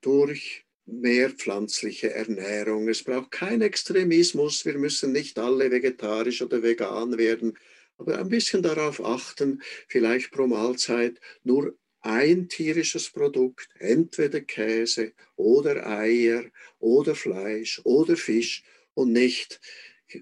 durch 0.00 0.64
mehr 0.84 1.30
pflanzliche 1.30 2.12
Ernährung. 2.12 2.88
Es 2.88 3.02
braucht 3.02 3.30
keinen 3.30 3.62
Extremismus. 3.62 4.64
Wir 4.64 4.78
müssen 4.78 5.12
nicht 5.12 5.38
alle 5.38 5.70
vegetarisch 5.70 6.42
oder 6.42 6.62
vegan 6.62 7.18
werden, 7.18 7.58
aber 7.98 8.18
ein 8.18 8.28
bisschen 8.28 8.62
darauf 8.62 9.04
achten, 9.04 9.62
vielleicht 9.88 10.32
pro 10.32 10.46
Mahlzeit 10.46 11.20
nur 11.44 11.76
ein 12.00 12.48
tierisches 12.48 13.10
Produkt, 13.10 13.68
entweder 13.78 14.40
Käse 14.40 15.12
oder 15.36 15.86
Eier 15.86 16.44
oder 16.80 17.14
Fleisch 17.14 17.80
oder 17.84 18.16
Fisch 18.16 18.64
und 18.94 19.12
nicht 19.12 19.60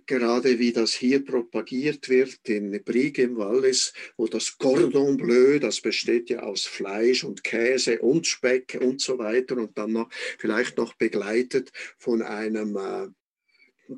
gerade 0.07 0.59
wie 0.59 0.73
das 0.73 0.93
hier 0.93 1.25
propagiert 1.25 2.09
wird 2.09 2.49
in 2.49 2.83
Brigue 2.85 3.25
im 3.25 3.37
Wallis, 3.37 3.93
wo 4.17 4.27
das 4.27 4.57
Cordon 4.59 5.17
Bleu, 5.17 5.59
das 5.59 5.81
besteht 5.81 6.31
ja 6.31 6.41
aus 6.41 6.65
Fleisch 6.65 7.25
und 7.25 7.45
Käse 7.45 8.01
und 8.01 8.27
Speck 8.27 8.79
und 8.81 9.01
so 9.01 9.19
weiter 9.19 9.57
und 9.57 9.77
dann 9.77 9.93
noch 9.93 10.11
vielleicht 10.39 10.77
noch 10.77 10.95
begleitet 10.95 11.71
von 11.99 12.23
einem 12.23 12.77
äh, 12.77 13.09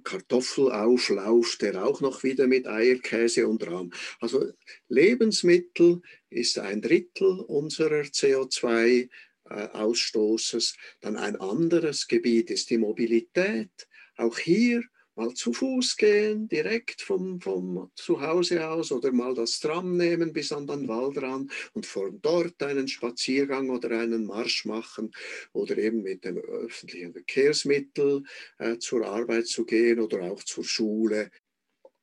Kartoffelauflauf, 0.05 1.57
der 1.57 1.85
auch 1.85 2.01
noch 2.01 2.23
wieder 2.23 2.47
mit 2.47 2.67
Eierkäse 2.67 3.47
und 3.47 3.67
Rahm. 3.67 3.93
Also 4.21 4.51
Lebensmittel 4.89 6.01
ist 6.31 6.59
ein 6.59 6.81
Drittel 6.81 7.41
unserer 7.41 8.01
CO2-Ausstoßes. 8.03 10.73
Äh, 10.73 10.77
dann 11.01 11.17
ein 11.17 11.37
anderes 11.37 12.09
Gebiet 12.09 12.51
ist 12.51 12.71
die 12.71 12.79
Mobilität. 12.79 13.71
Auch 14.17 14.39
hier 14.39 14.83
mal 15.23 15.35
zu 15.35 15.53
Fuß 15.53 15.97
gehen, 15.97 16.49
direkt 16.49 17.01
vom, 17.01 17.41
vom 17.41 17.91
Zuhause 17.95 18.69
aus 18.69 18.91
oder 18.91 19.13
mal 19.13 19.35
das 19.35 19.61
Tram 19.61 19.97
nehmen 19.97 20.33
bis 20.33 20.51
an 20.51 20.67
den 20.67 20.89
Waldrand 20.89 21.53
und 21.75 21.87
von 21.87 22.21
dort 22.21 22.61
einen 22.63 22.89
Spaziergang 22.89 23.71
oder 23.71 23.91
einen 24.01 24.27
Marsch 24.27 24.65
machen 24.65 25.13
oder 25.53 25.79
eben 25.79 26.03
mit 26.03 26.25
dem 26.25 26.39
öffentlichen 26.39 27.13
Verkehrsmittel 27.13 28.25
äh, 28.59 28.79
zur 28.79 29.07
Arbeit 29.07 29.47
zu 29.47 29.65
gehen 29.65 30.01
oder 30.01 30.23
auch 30.23 30.43
zur 30.43 30.65
Schule. 30.65 31.31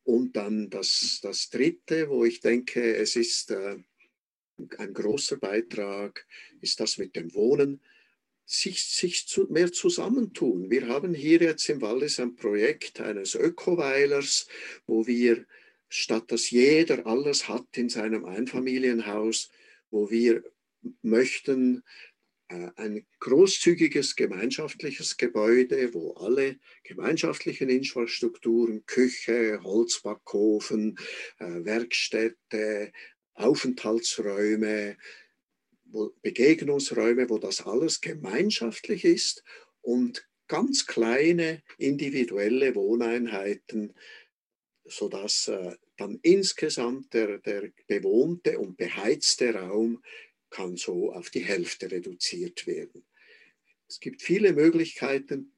Und 0.03 0.35
dann 0.37 0.69
das, 0.69 1.19
das 1.21 1.49
Dritte, 1.49 2.09
wo 2.09 2.23
ich 2.23 2.39
denke, 2.39 2.95
es 2.95 3.15
ist 3.17 3.51
äh, 3.51 3.77
ein 4.77 4.93
großer 4.93 5.37
Beitrag, 5.37 6.25
ist 6.61 6.79
das 6.79 6.97
mit 6.97 7.15
dem 7.15 7.33
Wohnen 7.33 7.81
sich, 8.49 8.83
sich 8.83 9.27
zu, 9.27 9.45
mehr 9.49 9.71
zusammentun. 9.71 10.71
Wir 10.71 10.87
haben 10.87 11.13
hier 11.13 11.39
jetzt 11.39 11.69
im 11.69 11.81
Wallis 11.81 12.19
ein 12.19 12.35
Projekt 12.35 12.99
eines 12.99 13.35
Ökoweilers, 13.35 14.47
wo 14.87 15.05
wir, 15.05 15.45
statt 15.87 16.31
dass 16.31 16.49
jeder 16.49 17.05
alles 17.05 17.47
hat 17.47 17.67
in 17.75 17.89
seinem 17.89 18.25
Einfamilienhaus, 18.25 19.51
wo 19.91 20.09
wir 20.09 20.43
möchten, 21.03 21.83
äh, 22.47 22.71
ein 22.75 23.05
großzügiges 23.19 24.15
gemeinschaftliches 24.15 25.17
Gebäude, 25.17 25.93
wo 25.93 26.13
alle 26.13 26.57
gemeinschaftlichen 26.83 27.69
Infrastrukturen, 27.69 28.83
Küche, 28.87 29.61
Holzbackofen, 29.63 30.97
äh, 31.37 31.65
Werkstätte, 31.65 32.91
Aufenthaltsräume, 33.35 34.97
wo 35.91 36.13
Begegnungsräume, 36.21 37.29
wo 37.29 37.37
das 37.37 37.61
alles 37.65 38.01
gemeinschaftlich 38.01 39.05
ist 39.05 39.43
und 39.81 40.27
ganz 40.47 40.85
kleine 40.85 41.61
individuelle 41.77 42.75
Wohneinheiten, 42.75 43.93
sodass 44.85 45.47
äh, 45.47 45.75
dann 45.97 46.19
insgesamt 46.21 47.13
der, 47.13 47.39
der 47.39 47.71
bewohnte 47.87 48.57
und 48.59 48.77
beheizte 48.77 49.53
Raum 49.53 50.03
kann 50.49 50.75
so 50.75 51.11
auf 51.13 51.29
die 51.29 51.43
Hälfte 51.43 51.91
reduziert 51.91 52.65
werden. 52.65 53.05
Es 53.87 53.99
gibt 53.99 54.21
viele 54.21 54.53
Möglichkeiten, 54.53 55.53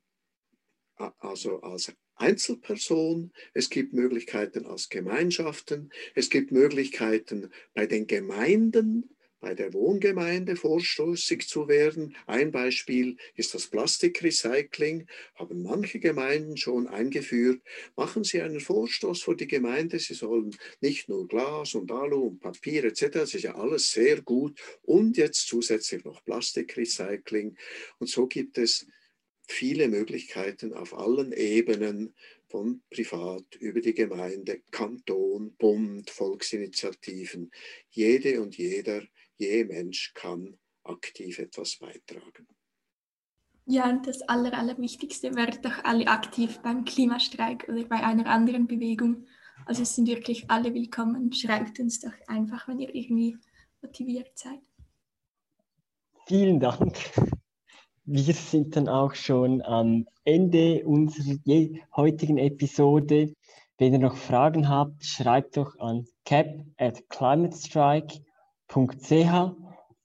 also 0.96 1.62
als 1.62 1.94
Einzelperson, 2.16 3.32
es 3.54 3.70
gibt 3.70 3.94
Möglichkeiten 3.94 4.66
als 4.66 4.90
Gemeinschaften, 4.90 5.92
es 6.14 6.30
gibt 6.30 6.52
Möglichkeiten 6.52 7.50
bei 7.74 7.88
den 7.88 8.08
Gemeinden, 8.08 9.16
bei 9.42 9.56
der 9.56 9.74
Wohngemeinde 9.74 10.56
vorstoßig 10.56 11.48
zu 11.48 11.68
werden. 11.68 12.16
Ein 12.28 12.52
Beispiel 12.52 13.18
ist 13.36 13.54
das 13.56 13.68
Plastikrecycling, 13.68 15.08
haben 15.36 15.64
manche 15.64 16.00
Gemeinden 16.00 16.58
schon 16.58 16.88
eingeführt. 16.88 17.62
Machen 17.96 18.24
Sie 18.24 18.42
einen 18.42 18.60
Vorstoß 18.60 19.24
vor 19.24 19.36
die 19.36 19.48
Gemeinde, 19.48 20.00
Sie 20.00 20.14
sollen 20.14 20.56
nicht 20.80 21.10
nur 21.10 21.28
Glas 21.28 21.74
und 21.74 21.92
Alu 21.92 22.28
und 22.28 22.40
Papier 22.40 22.86
etc., 22.86 23.10
das 23.12 23.34
ist 23.34 23.44
ja 23.44 23.56
alles 23.56 23.92
sehr 23.92 24.22
gut. 24.22 24.60
Und 24.84 25.18
jetzt 25.18 25.48
zusätzlich 25.48 26.06
noch 26.06 26.24
Plastikrecycling. 26.24 27.58
Und 27.98 28.08
so 28.08 28.28
gibt 28.28 28.60
es 28.60 28.86
viele 29.48 29.88
Möglichkeiten 29.88 30.74
auf 30.74 30.94
allen 30.94 31.34
Ebenen 31.34 32.14
von 32.48 32.82
privat 32.90 33.56
über 33.60 33.82
die 33.82 33.94
Gemeinde, 33.94 34.62
Kanton, 34.72 35.56
Bund, 35.58 36.10
Volksinitiativen. 36.10 37.52
Jede 37.90 38.42
und 38.42 38.58
jeder 38.58 39.04
je 39.42 39.66
Mensch 39.66 40.14
kann 40.14 40.58
aktiv 40.84 41.40
etwas 41.40 41.78
beitragen. 41.78 42.48
Ja, 43.66 43.90
und 43.90 44.08
das 44.08 44.22
Aller, 44.24 44.54
Allerwichtigste, 44.58 45.36
werdet 45.36 45.66
doch 45.66 45.84
alle 45.84 46.08
aktiv 46.08 46.60
beim 46.60 46.84
Klimastreik 46.86 47.68
oder 47.68 47.84
bei 47.86 48.04
einer 48.04 48.28
anderen 48.28 48.68
Bewegung. 48.68 49.26
Also 49.66 49.84
es 49.84 49.96
sind 49.96 50.08
wirklich 50.08 50.50
alle 50.50 50.74
willkommen. 50.74 51.32
Schreibt 51.34 51.80
uns 51.80 52.00
doch 52.00 52.14
einfach, 52.28 52.68
wenn 52.68 52.80
ihr 52.80 52.94
irgendwie 52.94 53.38
motiviert 53.82 54.38
seid. 54.38 54.60
Vielen 56.28 56.60
Dank. 56.60 56.98
Wir 58.06 58.34
sind 58.34 58.76
dann 58.76 58.90
auch 58.90 59.14
schon 59.14 59.62
am 59.62 60.08
Ende 60.24 60.84
unserer 60.86 61.38
heutigen 61.96 62.38
Episode. 62.38 63.34
Wenn 63.78 63.94
ihr 63.94 64.00
noch 64.00 64.18
Fragen 64.18 64.70
habt, 64.70 65.04
schreibt 65.06 65.58
doch 65.58 65.78
an 65.80 66.08
cap 66.26 66.66
at 66.78 67.08
climatestrike.com 67.10 68.31
www.ch 68.74 69.56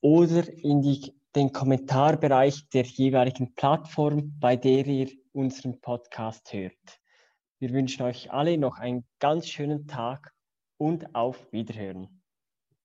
oder 0.01 0.53
in 0.63 0.81
die, 0.81 1.13
den 1.35 1.51
Kommentarbereich 1.51 2.67
der 2.69 2.83
jeweiligen 2.83 3.53
Plattform, 3.55 4.37
bei 4.39 4.55
der 4.55 4.85
ihr 4.85 5.09
unseren 5.33 5.79
Podcast 5.79 6.51
hört. 6.53 6.99
Wir 7.59 7.71
wünschen 7.71 8.03
euch 8.03 8.31
alle 8.31 8.57
noch 8.57 8.77
einen 8.77 9.05
ganz 9.19 9.47
schönen 9.47 9.87
Tag 9.87 10.31
und 10.77 11.15
auf 11.15 11.51
Wiederhören. 11.51 12.16